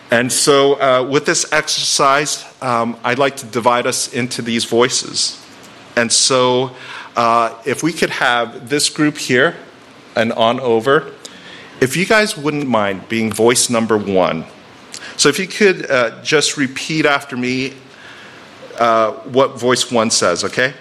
And 0.09 0.31
so, 0.31 0.79
uh, 0.79 1.03
with 1.03 1.25
this 1.25 1.51
exercise, 1.51 2.45
um, 2.61 2.97
I'd 3.03 3.19
like 3.19 3.35
to 3.37 3.45
divide 3.45 3.85
us 3.85 4.13
into 4.13 4.41
these 4.41 4.63
voices. 4.63 5.43
And 5.97 6.09
so, 6.09 6.71
uh, 7.17 7.53
if 7.65 7.83
we 7.83 7.91
could 7.91 8.11
have 8.11 8.69
this 8.69 8.89
group 8.89 9.17
here 9.17 9.57
and 10.15 10.31
on 10.31 10.61
over, 10.61 11.11
if 11.83 11.97
you 11.97 12.05
guys 12.05 12.37
wouldn't 12.37 12.67
mind 12.67 13.09
being 13.09 13.29
voice 13.29 13.69
number 13.69 13.97
one. 13.97 14.45
So, 15.17 15.27
if 15.27 15.37
you 15.37 15.47
could 15.47 15.91
uh, 15.91 16.23
just 16.23 16.55
repeat 16.55 17.05
after 17.05 17.35
me 17.35 17.73
uh, 18.79 19.11
what 19.11 19.59
voice 19.59 19.91
one 19.91 20.09
says, 20.09 20.45
okay? 20.45 20.73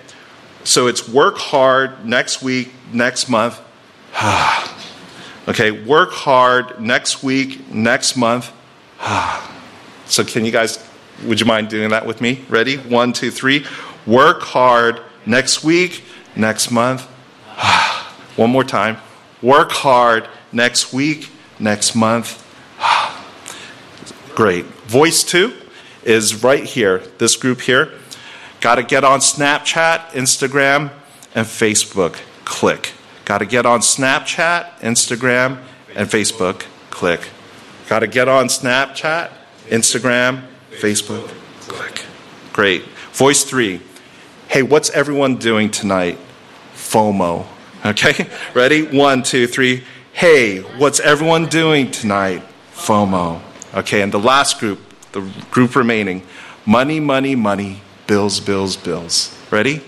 So 0.65 0.87
it's 0.87 1.09
work 1.09 1.39
hard 1.39 2.07
next 2.07 2.41
week, 2.41 2.73
next 2.93 3.29
month. 3.29 3.61
okay, 5.49 5.73
work 5.73 6.13
hard 6.13 6.81
next 6.81 7.23
week, 7.25 7.69
next 7.73 8.17
month. 8.17 8.53
so 10.07 10.25
can 10.25 10.45
you 10.45 10.53
guys, 10.53 10.89
would 11.25 11.41
you 11.41 11.47
mind 11.47 11.69
doing 11.69 11.91
that 11.91 12.07
with 12.07 12.21
me? 12.21 12.45
Ready? 12.49 12.77
One, 12.77 13.13
two, 13.13 13.33
three. 13.33 13.67
Work 14.07 14.43
hard 14.43 15.03
next 15.27 15.65
week, 15.65 16.05
next 16.37 16.71
month. 16.71 17.03
One 18.37 18.51
more 18.51 18.65
time. 18.65 18.99
Work 19.43 19.73
hard 19.73 20.29
next 20.53 20.93
week, 20.93 21.31
next 21.59 21.95
month. 21.95 22.39
Great. 24.35 24.65
Voice 24.65 25.25
two 25.25 25.55
is 26.05 26.43
right 26.43 26.65
here, 26.65 26.99
this 27.19 27.37
group 27.37 27.61
here. 27.61 27.93
Got 28.61 28.77
to 28.77 28.83
get 28.83 29.05
on 29.05 29.21
Snapchat, 29.21 30.11
Instagram, 30.11 30.93
and 31.35 31.47
Facebook. 31.47 32.21
Click. 32.45 32.93
Got 33.25 33.39
to 33.39 33.47
get 33.47 33.67
on 33.67 33.81
Snapchat, 33.81 34.79
Instagram, 34.81 35.63
and 35.95 36.09
Facebook. 36.09 36.65
Click. 36.91 37.29
Got 37.89 38.01
to 38.01 38.07
get 38.07 38.29
on 38.29 38.47
Snapchat, 38.47 39.31
Instagram, 39.67 40.45
Facebook. 40.71 41.29
Click. 41.63 42.05
Great. 42.53 42.85
Voice 43.13 43.45
three. 43.45 43.81
Hey, 44.49 44.63
what's 44.63 44.91
everyone 44.91 45.37
doing 45.37 45.71
tonight? 45.71 46.19
FOMO. 46.75 47.47
Okay? 47.85 48.29
Ready? 48.55 48.87
One, 48.87 49.23
two, 49.23 49.47
three. 49.47 49.85
Hey, 50.13 50.61
what's 50.61 51.01
everyone 51.01 51.47
doing 51.47 51.91
tonight? 51.91 52.43
FOMO. 52.75 53.41
Okay, 53.75 54.03
and 54.03 54.13
the 54.13 54.21
last 54.21 54.61
group, 54.61 54.79
the 55.13 55.23
group 55.51 55.75
remaining 55.75 56.23
money, 56.67 57.01
money, 57.01 57.35
money, 57.35 57.81
bills, 58.07 58.39
bills, 58.39 58.77
bills. 58.77 59.37
Ready? 59.51 59.83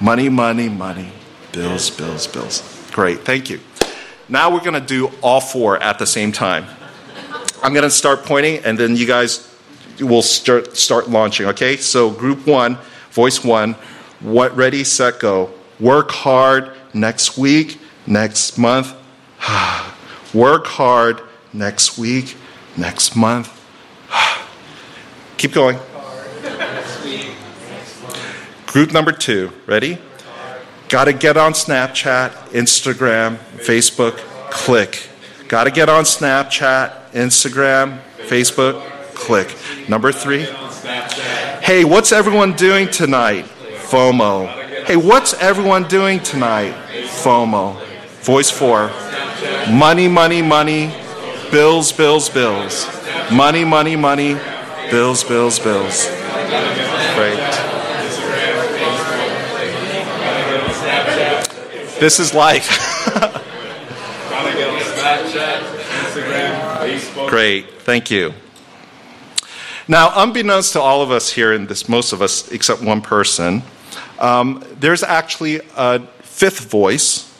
Money, 0.00 0.28
money, 0.28 0.68
money, 0.68 1.10
bills, 1.50 1.90
bills, 1.90 2.26
bills. 2.26 2.62
Great, 2.92 3.20
thank 3.24 3.48
you. 3.48 3.58
Now 4.28 4.52
we're 4.52 4.60
to 4.74 4.80
do 4.80 5.10
all 5.22 5.40
four 5.40 5.82
at 5.82 5.98
the 5.98 6.06
same 6.06 6.30
time. 6.30 6.66
I'm 7.62 7.72
to 7.84 7.90
start 7.90 8.24
pointing, 8.24 8.62
and 8.64 8.78
then 8.78 8.94
you 8.96 9.06
guys 9.06 9.50
will 9.98 10.22
start, 10.22 10.76
start 10.76 11.08
launching, 11.08 11.46
okay? 11.46 11.78
So, 11.78 12.10
group 12.10 12.46
one, 12.46 12.76
voice 13.10 13.42
one, 13.42 13.76
what, 14.20 14.54
ready, 14.54 14.84
set, 14.84 15.20
go. 15.20 15.50
Work 15.80 16.10
hard 16.10 16.70
next 16.92 17.38
week, 17.38 17.80
next 18.06 18.58
month. 18.58 18.94
Work 20.34 20.66
hard 20.66 21.20
next 21.52 21.98
week, 21.98 22.36
next 22.76 23.14
month. 23.14 23.50
Keep 25.36 25.52
going. 25.52 25.78
Group 28.66 28.92
number 28.92 29.12
two, 29.12 29.52
ready? 29.66 29.98
Got 30.88 31.04
to 31.04 31.12
get 31.12 31.36
on 31.36 31.52
Snapchat, 31.52 32.30
Instagram, 32.50 33.36
Facebook, 33.58 34.16
click. 34.50 35.08
Got 35.48 35.64
to 35.64 35.70
get 35.70 35.88
on 35.88 36.04
Snapchat, 36.04 37.12
Instagram, 37.12 38.00
Facebook, 38.18 38.82
click. 39.14 39.54
Number 39.88 40.10
three, 40.10 40.46
hey, 41.62 41.84
what's 41.84 42.12
everyone 42.12 42.54
doing 42.54 42.90
tonight? 42.90 43.44
FOMO. 43.44 44.84
Hey, 44.84 44.96
what's 44.96 45.34
everyone 45.34 45.84
doing 45.84 46.20
tonight? 46.20 46.74
FOMO. 47.22 47.80
Voice 48.22 48.50
four, 48.50 48.88
money, 49.70 50.08
money, 50.08 50.42
money, 50.42 50.92
bills, 51.50 51.92
bills, 51.92 52.28
bills. 52.28 52.86
Money, 53.30 53.64
money, 53.64 53.96
money, 53.96 54.34
bills, 54.90 55.24
bills, 55.24 55.58
bills. 55.58 56.06
Great. 57.14 57.38
This 62.00 62.20
is 62.20 62.34
life. 62.34 62.68
Great, 67.28 67.80
thank 67.80 68.10
you. 68.10 68.34
Now, 69.88 70.12
unbeknownst 70.14 70.72
to 70.74 70.80
all 70.80 71.02
of 71.02 71.10
us 71.10 71.30
here, 71.30 71.52
and 71.52 71.68
this 71.68 71.88
most 71.88 72.12
of 72.12 72.22
us 72.22 72.50
except 72.52 72.82
one 72.82 73.00
person, 73.00 73.62
um, 74.18 74.62
there's 74.78 75.02
actually 75.02 75.60
a 75.76 76.00
fifth 76.22 76.70
voice, 76.70 77.33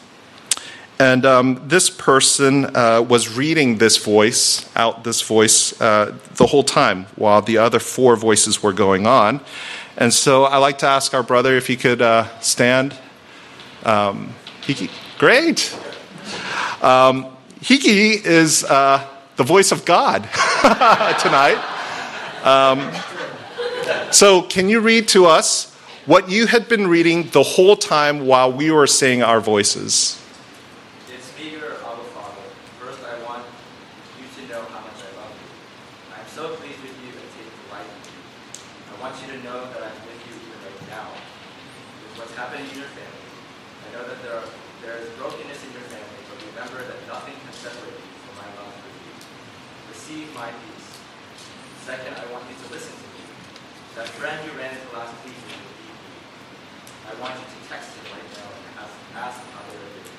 and 0.98 1.26
um, 1.26 1.62
this 1.66 1.90
person 1.90 2.76
uh, 2.76 3.02
was 3.02 3.36
reading 3.36 3.78
this 3.78 3.96
voice 3.96 4.68
out 4.76 5.04
this 5.04 5.22
voice 5.22 5.80
uh, 5.80 6.16
the 6.34 6.46
whole 6.46 6.62
time 6.62 7.06
while 7.16 7.42
the 7.42 7.58
other 7.58 7.78
four 7.78 8.16
voices 8.16 8.62
were 8.62 8.72
going 8.72 9.06
on. 9.06 9.40
And 9.96 10.12
so 10.12 10.44
I 10.44 10.58
like 10.58 10.78
to 10.78 10.86
ask 10.86 11.14
our 11.14 11.22
brother 11.22 11.56
if 11.56 11.66
he 11.66 11.76
could 11.76 12.02
uh, 12.02 12.28
stand. 12.40 12.96
Um, 13.84 14.34
Hiki, 14.62 14.90
great. 15.18 15.76
Um, 16.82 17.26
Hiki 17.60 18.24
is 18.24 18.64
uh, 18.64 19.06
the 19.36 19.44
voice 19.44 19.72
of 19.72 19.84
God 19.84 20.22
tonight. 21.18 21.58
Um, 22.44 22.92
so, 24.10 24.42
can 24.42 24.68
you 24.68 24.80
read 24.80 25.08
to 25.08 25.26
us 25.26 25.74
what 26.06 26.28
you 26.28 26.46
had 26.46 26.68
been 26.68 26.86
reading 26.88 27.28
the 27.30 27.42
whole 27.42 27.76
time 27.76 28.26
while 28.26 28.52
we 28.52 28.70
were 28.70 28.86
saying 28.86 29.22
our 29.22 29.40
voices? 29.40 30.20
It's 31.08 31.30
Peter, 31.32 31.72
Abba 31.72 32.04
Father. 32.12 32.40
First, 32.78 33.00
I 33.04 33.22
want 33.24 33.44
you 34.20 34.42
to 34.42 34.52
know 34.52 34.62
how 34.62 34.80
much 34.80 35.00
I 35.02 35.03
love 35.14 35.34
you. 35.34 35.50
I 36.14 36.22
am 36.22 36.28
so 36.30 36.54
pleased 36.58 36.82
with 36.82 36.94
you 37.02 37.10
and 37.14 37.28
take 37.34 37.50
delight 37.66 37.86
in 37.86 38.00
you. 38.10 38.20
I 38.90 38.94
want 39.02 39.14
you 39.22 39.28
to 39.34 39.38
know 39.42 39.66
that 39.70 39.80
I'm 39.82 39.98
with 40.06 40.20
you 40.26 40.34
even 40.38 40.58
right 40.62 40.82
now. 40.90 41.10
With 41.10 42.14
what's 42.18 42.34
happening 42.38 42.66
in 42.70 42.78
your 42.78 42.90
family, 42.94 43.30
I 43.34 43.86
know 43.94 44.04
that 44.06 44.18
there, 44.22 44.36
are, 44.38 44.48
there 44.82 44.96
is 45.02 45.10
brokenness 45.18 45.60
in 45.66 45.70
your 45.74 45.86
family, 45.90 46.20
but 46.30 46.38
remember 46.54 46.78
that 46.82 46.98
nothing 47.10 47.34
can 47.34 47.54
separate 47.54 47.98
you 47.98 48.14
from 48.26 48.34
my 48.38 48.48
love 48.58 48.74
for 48.78 48.90
you. 48.90 49.12
Receive 49.90 50.28
my 50.34 50.50
peace. 50.50 50.88
Second, 51.86 52.14
I 52.16 52.24
want 52.32 52.46
you 52.50 52.56
to 52.58 52.68
listen 52.72 52.94
to 52.94 53.08
me. 53.12 53.22
That 53.98 54.08
friend 54.18 54.38
you 54.42 54.50
ran 54.58 54.74
into 54.74 54.90
last 54.94 55.14
week 55.22 55.36
will 55.36 55.58
you. 55.58 55.94
I 57.04 57.12
want 57.20 57.36
you 57.36 57.46
to 57.46 57.60
text 57.68 57.92
him 57.94 58.08
right 58.10 58.28
now 58.40 58.48
and 58.48 58.72
ask, 58.80 58.96
ask 59.14 59.38
how 59.52 59.62
they're 59.68 59.78
doing. 59.78 60.18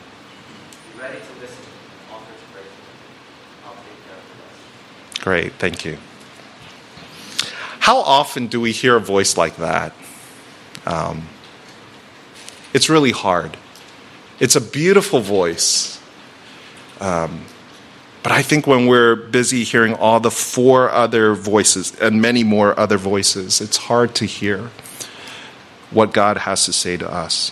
Be 0.86 0.91
ready 1.01 1.19
to 1.19 1.31
listen 1.41 1.65
and 1.65 2.13
offer 2.13 2.29
to 2.29 2.47
pray 2.53 2.63
for 2.63 2.81
them. 2.86 2.99
I'll 3.65 3.79
take 3.81 3.99
care 4.05 4.15
of 4.15 4.25
the 4.29 4.36
rest. 4.45 4.54
Great, 5.25 5.53
thank 5.53 5.85
you. 5.85 5.97
How 7.79 7.97
often 7.97 8.45
do 8.45 8.61
we 8.61 8.71
hear 8.71 8.95
a 8.95 8.99
voice 8.99 9.38
like 9.38 9.55
that? 9.55 9.91
Um, 10.85 11.29
it's 12.75 12.91
really 12.91 13.09
hard. 13.09 13.57
It's 14.39 14.55
a 14.55 14.61
beautiful 14.61 15.21
voice. 15.21 15.99
Um, 16.99 17.41
but 18.21 18.33
I 18.33 18.43
think 18.43 18.67
when 18.67 18.85
we're 18.85 19.15
busy 19.15 19.63
hearing 19.63 19.95
all 19.95 20.19
the 20.19 20.29
four 20.29 20.91
other 20.91 21.33
voices 21.33 21.99
and 21.99 22.21
many 22.21 22.43
more 22.43 22.79
other 22.79 22.99
voices, 22.99 23.61
it's 23.61 23.77
hard 23.77 24.13
to 24.15 24.25
hear 24.25 24.69
what 25.89 26.13
God 26.13 26.38
has 26.38 26.65
to 26.65 26.71
say 26.71 26.97
to 26.97 27.11
us. 27.11 27.49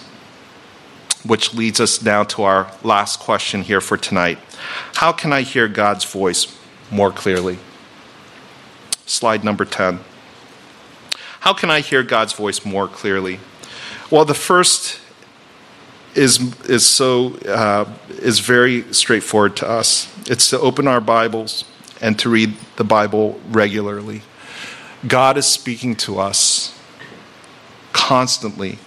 Which 1.26 1.56
leads 1.56 1.80
us 1.80 2.04
now 2.04 2.24
to 2.26 2.44
our 2.44 2.72
last 2.84 3.20
question 3.20 3.64
here 3.64 3.82
for 3.82 3.98
tonight 3.98 4.38
How 4.94 5.12
can 5.12 5.34
I 5.34 5.42
hear 5.42 5.68
God's 5.68 6.06
voice 6.06 6.60
more 6.94 7.12
clearly? 7.12 7.60
Slide 9.06 9.44
number 9.44 9.66
10. 9.66 10.00
How 11.42 11.54
can 11.54 11.70
I 11.70 11.82
hear 11.82 12.04
God's 12.04 12.34
voice 12.34 12.64
more 12.64 12.88
clearly? 12.88 13.40
Well, 14.10 14.24
the 14.24 14.34
first 14.34 15.02
is, 16.16 16.40
is 16.70 16.86
so 16.86 17.36
uh, 17.48 17.92
is 18.10 18.40
very 18.40 18.84
straightforward 18.94 19.58
to 19.58 19.68
us. 19.68 20.14
It's 20.30 20.50
to 20.52 20.60
open 20.60 20.88
our 20.88 21.02
Bibles 21.02 21.66
and 22.02 22.18
to 22.20 22.30
read 22.30 22.54
the 22.76 22.84
Bible 22.84 23.42
regularly. 23.50 24.22
God 25.08 25.38
is 25.38 25.46
speaking 25.46 25.96
to 25.98 26.20
us 26.20 26.78
constantly, 27.92 28.80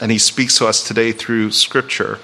and 0.00 0.10
He 0.10 0.18
speaks 0.18 0.58
to 0.58 0.66
us 0.66 0.86
today 0.86 1.12
through 1.12 1.52
Scripture. 1.52 2.18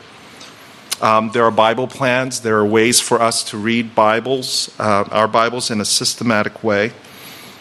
Um, 1.00 1.30
there 1.32 1.44
are 1.44 1.50
Bible 1.50 1.88
plans. 1.88 2.40
There 2.40 2.56
are 2.56 2.64
ways 2.64 3.00
for 3.00 3.20
us 3.20 3.44
to 3.50 3.58
read 3.58 3.94
Bibles, 3.94 4.74
uh, 4.78 5.04
our 5.10 5.28
Bibles, 5.28 5.70
in 5.70 5.78
a 5.78 5.84
systematic 5.84 6.64
way. 6.64 6.92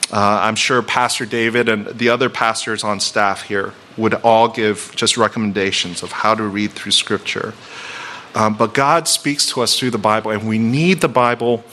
Uh, 0.10 0.39
I'm 0.41 0.56
sure 0.56 0.82
Pastor 0.82 1.26
David 1.26 1.67
and 1.67 1.88
the 1.88 2.08
other 2.08 2.30
pastors 2.30 2.82
on 2.82 3.02
staff 3.02 3.43
here 3.43 3.74
would 3.98 4.13
all 4.13 4.48
give 4.48 4.93
just 4.95 5.17
recommendations 5.17 6.02
of 6.02 6.13
how 6.13 6.34
to 6.34 6.43
read 6.43 6.71
through 6.71 6.93
Scripture. 6.93 7.54
Um, 8.36 8.56
but 8.56 8.74
God 8.74 9.10
speaks 9.10 9.48
to 9.48 9.62
us 9.62 9.78
through 9.78 9.91
the 9.91 9.98
Bible, 9.98 10.32
and 10.32 10.48
we 10.48 10.58
need 10.58 11.02
the 11.02 11.10
Bible 11.10 11.65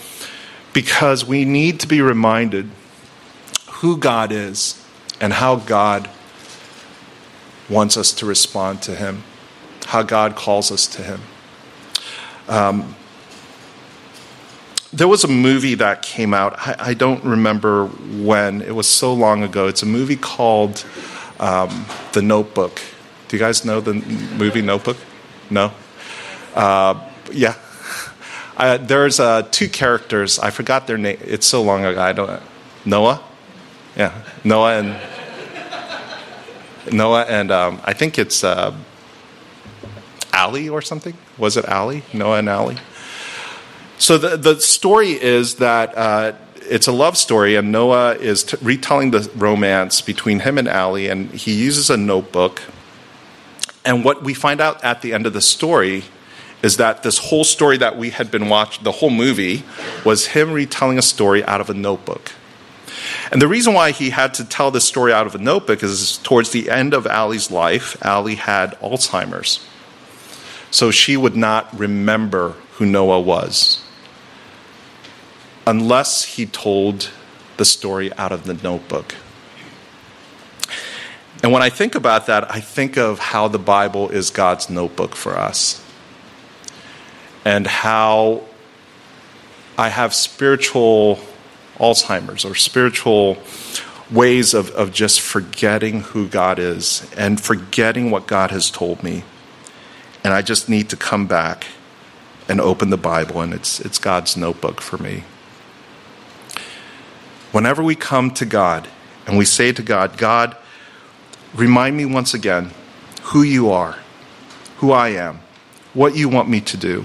because 0.73 1.25
we 1.25 1.45
need 1.45 1.79
to 1.81 1.87
be 1.87 2.01
reminded 2.01 2.71
who 3.75 3.97
God 3.97 4.33
is 4.33 4.85
and 5.21 5.35
how 5.35 5.57
God 5.57 6.11
wants 7.71 7.97
us 7.97 8.13
to 8.15 8.27
respond 8.27 8.83
to 8.83 8.97
Him, 8.97 9.23
how 9.87 10.03
God 10.03 10.35
calls 10.35 10.73
us 10.73 10.89
to 10.89 11.03
Him. 11.03 11.21
Um, 12.49 12.95
there 14.93 15.09
was 15.09 15.25
a 15.25 15.29
movie 15.29 15.75
that 15.77 16.03
came 16.03 16.35
out. 16.35 16.55
I, 16.59 16.77
I, 16.79 16.95
don't 16.95 17.25
remember 17.25 17.87
when. 17.87 18.61
It 18.61 18.75
was 18.75 18.87
so 18.87 19.15
long 19.15 19.43
ago. 19.43 19.67
It's 19.67 19.83
a 19.83 19.87
movie 19.87 20.17
called 20.17 20.85
um, 21.41 21.87
The 22.13 22.21
Notebook. 22.21 22.81
Do 23.29 23.37
you 23.37 23.41
guys 23.41 23.65
know 23.65 23.81
the 23.81 23.95
movie 23.95 24.61
Notebook? 24.61 24.99
No? 25.51 25.73
Uh, 26.55 27.09
yeah. 27.33 27.55
Uh, 28.55 28.77
there's 28.77 29.19
uh, 29.19 29.43
two 29.51 29.67
characters. 29.67 30.39
I 30.39 30.51
forgot 30.51 30.87
their 30.87 30.99
name. 30.99 31.17
It's 31.23 31.47
so 31.47 31.63
long 31.63 31.87
ago. 31.87 32.01
I 32.01 32.13
don't. 32.13 32.41
Noah? 32.85 33.21
Yeah. 33.97 34.23
Noah 34.45 34.79
and. 34.79 35.01
Noah 36.93 37.23
and 37.23 37.51
um, 37.51 37.81
I 37.83 37.95
think 37.95 38.19
it's 38.19 38.45
Allie 40.33 40.69
or 40.69 40.83
something. 40.83 41.15
Was 41.39 41.57
it 41.57 41.65
Allie? 41.67 42.03
Noah 42.13 42.39
and 42.39 42.49
Allie? 42.49 42.79
So 43.99 44.19
the, 44.19 44.37
the 44.37 44.61
story 44.61 45.11
is 45.11 45.57
that 45.57 45.97
uh, 45.97 46.33
it's 46.57 46.87
a 46.87 46.93
love 46.93 47.17
story, 47.17 47.57
and 47.57 47.71
Noah 47.71 48.15
is 48.15 48.45
t- 48.45 48.57
retelling 48.61 49.11
the 49.11 49.31
romance 49.37 50.01
between 50.01 50.41
him 50.41 50.59
and 50.59 50.69
Allie, 50.69 51.09
and 51.09 51.31
he 51.31 51.53
uses 51.53 51.91
a 51.91 51.97
notebook. 51.97 52.63
And 53.85 54.05
what 54.05 54.23
we 54.23 54.35
find 54.35 54.61
out 54.61 54.83
at 54.83 55.03
the 55.03 55.13
end 55.13 55.27
of 55.27 55.33
the 55.33 55.41
story 55.41 56.05
is 56.63 56.77
that 56.77 57.03
this 57.03 57.19
whole 57.19 57.45
story 57.45 57.77
that 57.79 57.99
we 57.99 58.11
had 58.11 58.31
been 58.31 58.49
watching, 58.49 58.85
the 58.85 58.93
whole 58.93 59.11
movie, 59.11 59.65
was 60.05 60.27
him 60.29 60.53
retelling 60.53 60.99
a 60.99 61.03
story 61.03 61.45
out 61.45 61.61
of 61.61 61.69
a 61.69 61.75
notebook. 61.75 62.33
And 63.33 63.43
the 63.43 63.49
reason 63.49 63.75
why 63.75 63.91
he 63.91 64.11
had 64.11 64.35
to 64.35 64.45
tell 64.45 64.71
this 64.71 64.85
story 64.85 65.13
out 65.13 65.27
of 65.27 65.35
a 65.35 65.39
notebook 65.39 65.83
is 65.83 66.19
towards 66.19 66.51
the 66.51 66.71
end 66.71 66.95
of 66.95 67.07
Allie's 67.07 67.51
life, 67.51 67.97
Allie 68.05 68.37
had 68.37 68.79
Alzheimer's. 68.81 69.67
So 70.73 70.91
she 70.91 71.17
would 71.17 71.37
not 71.37 71.79
remember 71.79 72.57
who 72.73 72.87
Noah 72.87 73.21
was 73.21 73.85
unless 75.67 76.25
he 76.25 76.47
told 76.47 77.11
the 77.59 77.65
story 77.65 78.13
out 78.15 78.33
of 78.33 78.45
the 78.45 78.55
notebook. 78.55 79.15
And 81.43 81.53
when 81.53 81.63
I 81.63 81.69
think 81.69 81.95
about 81.95 82.27
that, 82.27 82.51
I 82.51 82.61
think 82.61 82.97
of 82.97 83.19
how 83.19 83.49
the 83.49 83.59
Bible 83.59 84.09
is 84.09 84.31
God's 84.31 84.71
notebook 84.71 85.15
for 85.15 85.37
us. 85.37 85.85
And 87.45 87.67
how 87.67 88.43
I 89.77 89.91
have 89.91 90.15
spiritual 90.15 91.21
Alzheimer's 91.79 92.47
or 92.47 92.55
spiritual 92.55 93.37
ways 94.11 94.55
of, 94.55 94.71
of 94.71 94.93
just 94.93 95.21
forgetting 95.21 96.01
who 96.01 96.29
God 96.29 96.59
is 96.59 97.11
and 97.17 97.41
forgetting 97.41 98.11
what 98.11 98.27
God 98.27 98.51
has 98.51 98.71
told 98.71 99.03
me. 99.03 99.25
And 100.25 100.33
I 100.33 100.43
just 100.43 100.69
need 100.69 100.89
to 100.91 100.97
come 100.97 101.27
back 101.27 101.67
and 102.49 102.61
open 102.61 102.91
the 102.91 102.97
Bible, 102.97 103.41
and 103.41 103.55
it's, 103.55 103.81
it's 103.81 103.99
God's 103.99 104.37
notebook 104.37 104.81
for 104.81 104.99
me. 104.99 105.25
Whenever 107.51 107.83
we 107.83 107.95
come 107.95 108.31
to 108.33 108.47
God 108.47 108.89
and 109.27 109.37
we 109.37 109.45
say 109.45 109.73
to 109.73 109.83
God, 109.83 110.17
God, 110.17 110.57
remind 111.55 111.97
me 111.97 112.05
once 112.05 112.35
again 112.35 112.71
who 113.25 113.43
you 113.43 113.71
are, 113.71 113.99
who 114.79 114.93
I 114.93 115.09
am, 115.09 115.41
what 115.95 116.17
you 116.17 116.29
want 116.29 116.49
me 116.49 116.61
to 116.63 116.77
do, 116.77 117.05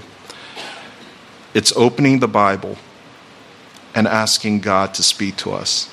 it's 1.54 1.76
opening 1.76 2.20
the 2.20 2.28
Bible 2.28 2.78
and 3.94 4.08
asking 4.08 4.62
God 4.62 4.94
to 4.94 5.04
speak 5.04 5.38
to 5.38 5.52
us. 5.52 5.90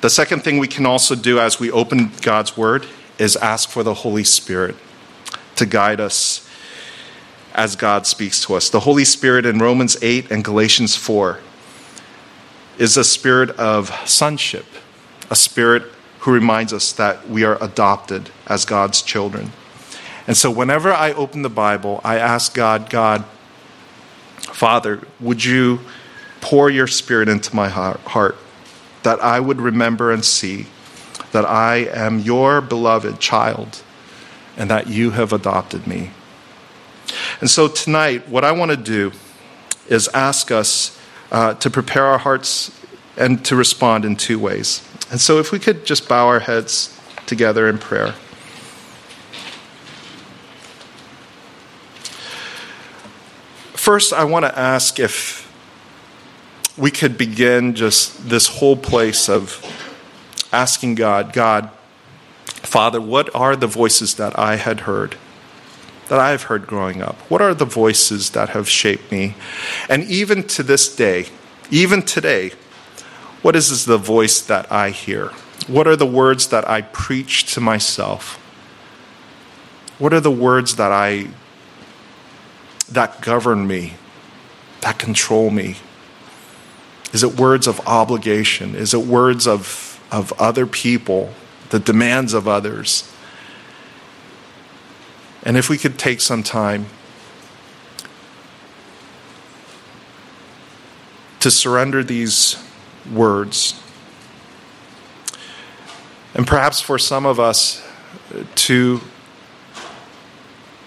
The 0.00 0.10
second 0.10 0.44
thing 0.44 0.58
we 0.58 0.68
can 0.68 0.86
also 0.86 1.14
do 1.14 1.38
as 1.38 1.58
we 1.58 1.70
open 1.70 2.12
God's 2.22 2.56
Word 2.56 2.86
is 3.18 3.36
ask 3.36 3.68
for 3.68 3.82
the 3.82 3.94
Holy 3.94 4.24
Spirit 4.24 4.76
to 5.58 5.66
guide 5.66 6.00
us 6.00 6.48
as 7.54 7.74
God 7.76 8.06
speaks 8.06 8.44
to 8.44 8.54
us. 8.54 8.70
The 8.70 8.80
Holy 8.80 9.04
Spirit 9.04 9.44
in 9.44 9.58
Romans 9.58 9.96
8 10.00 10.30
and 10.30 10.44
Galatians 10.44 10.94
4 10.96 11.40
is 12.78 12.96
a 12.96 13.02
spirit 13.02 13.50
of 13.50 13.90
sonship, 14.08 14.66
a 15.30 15.36
spirit 15.36 15.82
who 16.20 16.32
reminds 16.32 16.72
us 16.72 16.92
that 16.92 17.28
we 17.28 17.44
are 17.44 17.62
adopted 17.62 18.30
as 18.46 18.64
God's 18.64 19.02
children. 19.02 19.50
And 20.28 20.36
so 20.36 20.50
whenever 20.50 20.92
I 20.92 21.12
open 21.12 21.42
the 21.42 21.50
Bible, 21.50 22.00
I 22.04 22.18
ask 22.18 22.54
God, 22.54 22.88
God, 22.88 23.24
Father, 24.36 25.00
would 25.18 25.44
you 25.44 25.80
pour 26.40 26.70
your 26.70 26.86
spirit 26.86 27.28
into 27.28 27.54
my 27.56 27.68
heart 27.68 28.36
that 29.02 29.20
I 29.20 29.40
would 29.40 29.60
remember 29.60 30.12
and 30.12 30.24
see 30.24 30.66
that 31.32 31.44
I 31.44 31.76
am 31.76 32.20
your 32.20 32.60
beloved 32.60 33.18
child 33.18 33.82
and 34.58 34.68
that 34.68 34.88
you 34.88 35.12
have 35.12 35.32
adopted 35.32 35.86
me. 35.86 36.10
And 37.40 37.48
so 37.48 37.68
tonight, 37.68 38.28
what 38.28 38.44
I 38.44 38.52
want 38.52 38.72
to 38.72 38.76
do 38.76 39.12
is 39.88 40.08
ask 40.08 40.50
us 40.50 41.00
uh, 41.30 41.54
to 41.54 41.70
prepare 41.70 42.04
our 42.04 42.18
hearts 42.18 42.70
and 43.16 43.42
to 43.46 43.56
respond 43.56 44.04
in 44.04 44.16
two 44.16 44.38
ways. 44.38 44.86
And 45.10 45.20
so, 45.20 45.38
if 45.38 45.52
we 45.52 45.58
could 45.58 45.86
just 45.86 46.08
bow 46.08 46.26
our 46.26 46.40
heads 46.40 46.94
together 47.24 47.68
in 47.68 47.78
prayer. 47.78 48.12
First, 53.74 54.12
I 54.12 54.24
want 54.24 54.44
to 54.44 54.58
ask 54.58 54.98
if 54.98 55.46
we 56.76 56.90
could 56.90 57.16
begin 57.16 57.74
just 57.74 58.28
this 58.28 58.46
whole 58.46 58.76
place 58.76 59.28
of 59.28 59.64
asking 60.52 60.96
God, 60.96 61.32
God, 61.32 61.70
Father, 62.68 63.00
what 63.00 63.34
are 63.34 63.56
the 63.56 63.66
voices 63.66 64.16
that 64.16 64.38
I 64.38 64.56
had 64.56 64.80
heard? 64.80 65.16
that 66.08 66.18
I 66.18 66.30
have 66.30 66.44
heard 66.44 66.66
growing 66.66 67.02
up? 67.02 67.16
What 67.30 67.42
are 67.42 67.54
the 67.54 67.64
voices 67.64 68.30
that 68.30 68.50
have 68.50 68.68
shaped 68.68 69.12
me? 69.12 69.34
And 69.88 70.04
even 70.04 70.42
to 70.48 70.62
this 70.62 70.94
day, 70.94 71.26
even 71.70 72.02
today, 72.02 72.52
what 73.42 73.54
is 73.54 73.84
the 73.84 73.98
voice 73.98 74.40
that 74.40 74.70
I 74.72 74.90
hear? 74.90 75.28
What 75.66 75.86
are 75.86 75.96
the 75.96 76.06
words 76.06 76.48
that 76.48 76.68
I 76.68 76.82
preach 76.82 77.52
to 77.54 77.60
myself? 77.60 78.36
What 79.98 80.14
are 80.14 80.20
the 80.20 80.30
words 80.30 80.76
that 80.76 80.92
I 80.92 81.28
that 82.90 83.20
govern 83.20 83.66
me, 83.66 83.94
that 84.80 84.98
control 84.98 85.50
me? 85.50 85.76
Is 87.12 87.22
it 87.22 87.38
words 87.38 87.66
of 87.66 87.86
obligation? 87.86 88.74
Is 88.74 88.94
it 88.94 89.00
words 89.00 89.46
of, 89.46 90.02
of 90.10 90.32
other 90.40 90.66
people, 90.66 91.34
the 91.70 91.78
demands 91.78 92.34
of 92.34 92.48
others? 92.48 93.10
And 95.42 95.56
if 95.56 95.68
we 95.68 95.78
could 95.78 95.98
take 95.98 96.20
some 96.20 96.42
time 96.42 96.86
to 101.40 101.50
surrender 101.50 102.02
these 102.02 102.62
words, 103.10 103.80
and 106.34 106.46
perhaps 106.46 106.80
for 106.80 106.98
some 106.98 107.24
of 107.24 107.40
us 107.40 107.84
uh, 108.34 108.44
to 108.54 109.00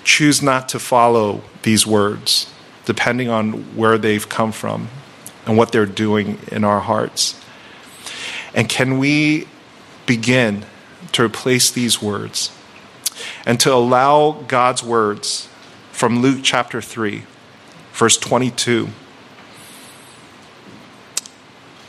choose 0.04 0.42
not 0.42 0.70
to 0.70 0.80
follow 0.80 1.42
these 1.64 1.86
words, 1.88 2.52
depending 2.86 3.30
on 3.30 3.76
where 3.76 3.98
they've 3.98 4.28
come 4.28 4.52
from 4.52 4.90
and 5.46 5.58
what 5.58 5.72
they're 5.72 5.86
doing 5.86 6.38
in 6.52 6.64
our 6.64 6.80
hearts. 6.80 7.40
And 8.54 8.68
can 8.68 9.00
we 9.00 9.48
begin 10.06 10.66
to 11.14 11.24
replace 11.24 11.72
these 11.72 12.02
words 12.02 12.52
and 13.46 13.60
to 13.60 13.74
allow 13.74 14.44
God's 14.48 14.84
words 14.84 15.48
from 15.92 16.22
Luke 16.22 16.40
chapter 16.44 16.82
3, 16.82 17.24
verse 17.94 18.18
22? 18.18 18.90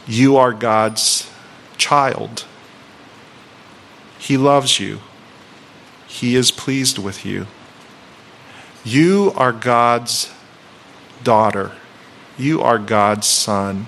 You 0.07 0.37
are 0.37 0.53
God's 0.53 1.31
child. 1.79 2.45
He 4.19 4.37
loves 4.37 4.81
you. 4.81 5.01
He 6.07 6.37
is 6.37 6.51
pleased 6.51 6.99
with 6.99 7.25
you. 7.25 7.47
You 8.85 9.33
are 9.37 9.53
God's 9.53 10.33
daughter. 11.23 11.73
You 12.37 12.61
are 12.61 12.79
God's 12.79 13.27
son. 13.27 13.87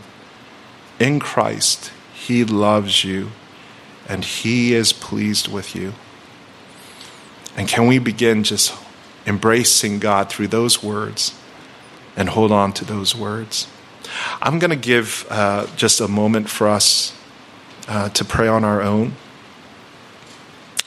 In 1.00 1.18
Christ, 1.18 1.90
He 2.14 2.44
loves 2.44 3.04
you 3.04 3.30
and 4.08 4.24
He 4.24 4.74
is 4.74 4.92
pleased 4.92 5.48
with 5.48 5.74
you. 5.74 5.94
And 7.56 7.68
can 7.68 7.86
we 7.86 7.98
begin 7.98 8.42
just 8.42 8.74
embracing 9.26 9.98
God 10.00 10.28
through 10.28 10.48
those 10.48 10.82
words 10.82 11.38
and 12.16 12.28
hold 12.28 12.52
on 12.52 12.72
to 12.74 12.84
those 12.84 13.14
words? 13.14 13.68
I'm 14.40 14.58
going 14.58 14.70
to 14.70 14.76
give 14.76 15.26
uh, 15.30 15.66
just 15.76 16.00
a 16.00 16.08
moment 16.08 16.48
for 16.48 16.68
us 16.68 17.16
uh, 17.88 18.08
to 18.10 18.24
pray 18.24 18.48
on 18.48 18.64
our 18.64 18.82
own. 18.82 19.14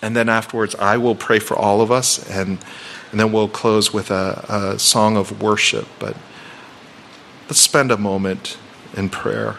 And 0.01 0.15
then 0.15 0.29
afterwards, 0.29 0.75
I 0.75 0.97
will 0.97 1.15
pray 1.15 1.39
for 1.39 1.57
all 1.57 1.81
of 1.81 1.91
us, 1.91 2.29
and, 2.29 2.59
and 3.11 3.19
then 3.19 3.31
we'll 3.31 3.47
close 3.47 3.91
with 3.91 4.11
a, 4.11 4.45
a 4.75 4.79
song 4.79 5.17
of 5.17 5.41
worship. 5.41 5.87
But 5.99 6.15
let's 7.47 7.59
spend 7.59 7.91
a 7.91 7.97
moment 7.97 8.57
in 8.95 9.09
prayer. 9.09 9.57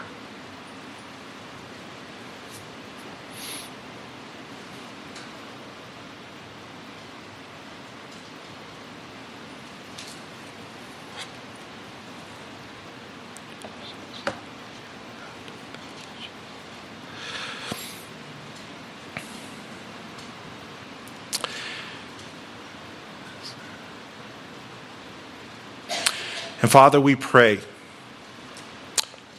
And 26.69 26.73
Father, 26.73 27.01
we 27.01 27.15
pray 27.15 27.61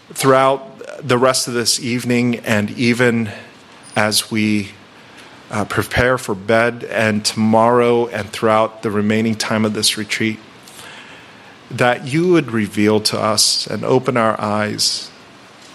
throughout 0.08 1.06
the 1.06 1.16
rest 1.16 1.46
of 1.46 1.54
this 1.54 1.78
evening 1.78 2.40
and 2.40 2.72
even 2.72 3.30
as 3.94 4.32
we 4.32 4.72
uh, 5.48 5.64
prepare 5.64 6.18
for 6.18 6.34
bed 6.34 6.82
and 6.82 7.24
tomorrow 7.24 8.08
and 8.08 8.28
throughout 8.30 8.82
the 8.82 8.90
remaining 8.90 9.36
time 9.36 9.64
of 9.64 9.74
this 9.74 9.96
retreat, 9.96 10.40
that 11.70 12.08
you 12.08 12.32
would 12.32 12.50
reveal 12.50 12.98
to 13.02 13.16
us 13.16 13.64
and 13.68 13.84
open 13.84 14.16
our 14.16 14.34
eyes, 14.40 15.08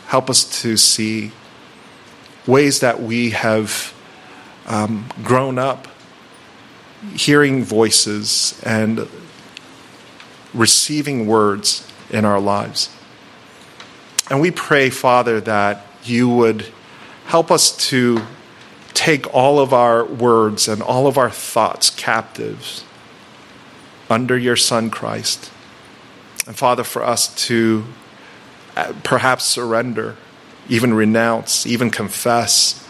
help 0.07 0.29
us 0.29 0.61
to 0.63 0.75
see 0.75 1.31
ways 2.45 2.81
that 2.81 3.01
we 3.01 3.29
have 3.29 3.93
um, 4.67 5.07
grown 5.23 5.57
up 5.57 5.87
hearing 7.13 7.63
voices 7.63 8.61
and 8.65 9.07
receiving 10.55 11.27
words 11.27 11.87
in 12.09 12.25
our 12.25 12.39
lives. 12.39 12.89
And 14.29 14.41
we 14.41 14.51
pray, 14.51 14.89
Father, 14.89 15.39
that 15.41 15.85
you 16.03 16.29
would 16.29 16.65
help 17.25 17.51
us 17.51 17.75
to 17.89 18.21
take 18.93 19.31
all 19.33 19.59
of 19.59 19.73
our 19.73 20.05
words 20.05 20.67
and 20.67 20.81
all 20.81 21.05
of 21.05 21.17
our 21.17 21.29
thoughts 21.29 21.89
captives 21.89 22.83
under 24.09 24.37
your 24.37 24.55
Son 24.55 24.89
Christ. 24.89 25.51
And 26.47 26.55
Father, 26.55 26.83
for 26.83 27.03
us 27.03 27.33
to 27.47 27.85
uh, 28.75 28.93
perhaps 29.03 29.45
surrender, 29.45 30.15
even 30.69 30.93
renounce, 30.93 31.65
even 31.65 31.89
confess, 31.89 32.87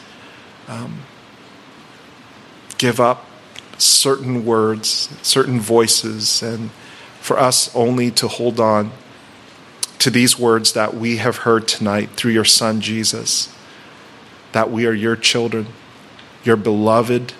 um, 0.67 1.01
give 2.77 2.99
up 2.99 3.25
certain 3.77 4.45
words, 4.45 5.09
certain 5.21 5.59
voices, 5.59 6.41
and 6.41 6.69
for 7.25 7.39
us 7.39 7.75
only 7.75 8.11
to 8.11 8.27
hold 8.27 8.59
on 8.59 8.91
to 9.97 10.11
these 10.11 10.37
words 10.37 10.73
that 10.73 10.93
we 10.93 11.17
have 11.17 11.37
heard 11.37 11.67
tonight 11.67 12.11
through 12.11 12.31
your 12.31 12.45
Son, 12.45 12.79
Jesus, 12.81 13.51
that 14.51 14.69
we 14.69 14.85
are 14.85 14.93
your 14.93 15.15
children, 15.15 15.65
your 16.43 16.55
beloved, 16.55 17.33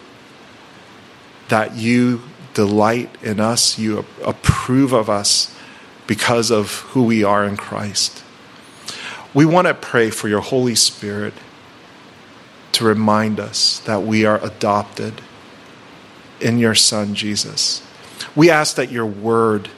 that 1.50 1.76
you 1.76 2.24
delight 2.56 3.16
in 3.22 3.40
us, 3.40 3.78
you 3.78 4.04
approve 4.24 4.92
of 4.92 5.08
us 5.08 5.56
because 6.08 6.50
of 6.50 6.80
who 6.90 7.04
we 7.04 7.24
are 7.24 7.46
in 7.46 7.56
Christ. 7.56 8.24
We 9.36 9.46
want 9.46 9.68
to 9.68 9.76
pray 9.76 10.10
for 10.10 10.28
your 10.28 10.42
Holy 10.42 10.74
Spirit 10.74 11.36
to 12.72 12.86
remind 12.86 13.40
us 13.40 13.78
that 13.82 14.02
we 14.02 14.26
are 14.26 14.44
adopted 14.44 15.22
in 16.42 16.58
your 16.58 16.74
Son, 16.74 17.14
Jesus. 17.14 17.85
We 18.36 18.50
ask 18.50 18.76
that 18.76 18.92
your 18.92 19.06
word 19.06 19.70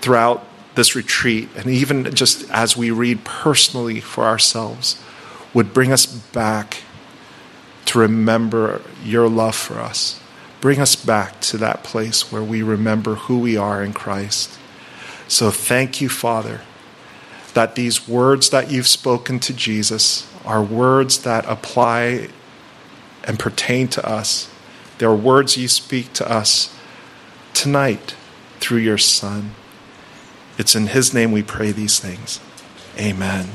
throughout 0.00 0.46
this 0.74 0.94
retreat, 0.94 1.48
and 1.56 1.66
even 1.66 2.14
just 2.14 2.48
as 2.50 2.76
we 2.76 2.90
read 2.90 3.24
personally 3.24 4.00
for 4.00 4.24
ourselves, 4.24 5.00
would 5.52 5.74
bring 5.74 5.92
us 5.92 6.06
back 6.06 6.82
to 7.86 7.98
remember 7.98 8.82
your 9.04 9.28
love 9.28 9.56
for 9.56 9.78
us. 9.78 10.20
Bring 10.60 10.78
us 10.78 10.94
back 10.94 11.40
to 11.40 11.58
that 11.58 11.82
place 11.82 12.30
where 12.30 12.42
we 12.42 12.62
remember 12.62 13.16
who 13.16 13.38
we 13.38 13.56
are 13.56 13.82
in 13.82 13.92
Christ. 13.92 14.58
So 15.26 15.50
thank 15.50 16.00
you, 16.00 16.08
Father, 16.08 16.60
that 17.54 17.74
these 17.74 18.06
words 18.08 18.50
that 18.50 18.70
you've 18.70 18.86
spoken 18.86 19.40
to 19.40 19.52
Jesus 19.52 20.30
are 20.44 20.62
words 20.62 21.22
that 21.22 21.44
apply 21.46 22.28
and 23.24 23.38
pertain 23.38 23.88
to 23.88 24.06
us. 24.06 24.50
They're 24.98 25.14
words 25.14 25.56
you 25.56 25.66
speak 25.66 26.12
to 26.14 26.30
us 26.30 26.74
tonight 27.60 28.14
through 28.58 28.78
your 28.78 28.96
Son. 28.96 29.50
It's 30.56 30.74
in 30.74 30.86
His 30.86 31.12
name 31.12 31.30
we 31.30 31.42
pray 31.42 31.72
these 31.72 31.98
things. 31.98 32.40
Amen. 32.98 33.50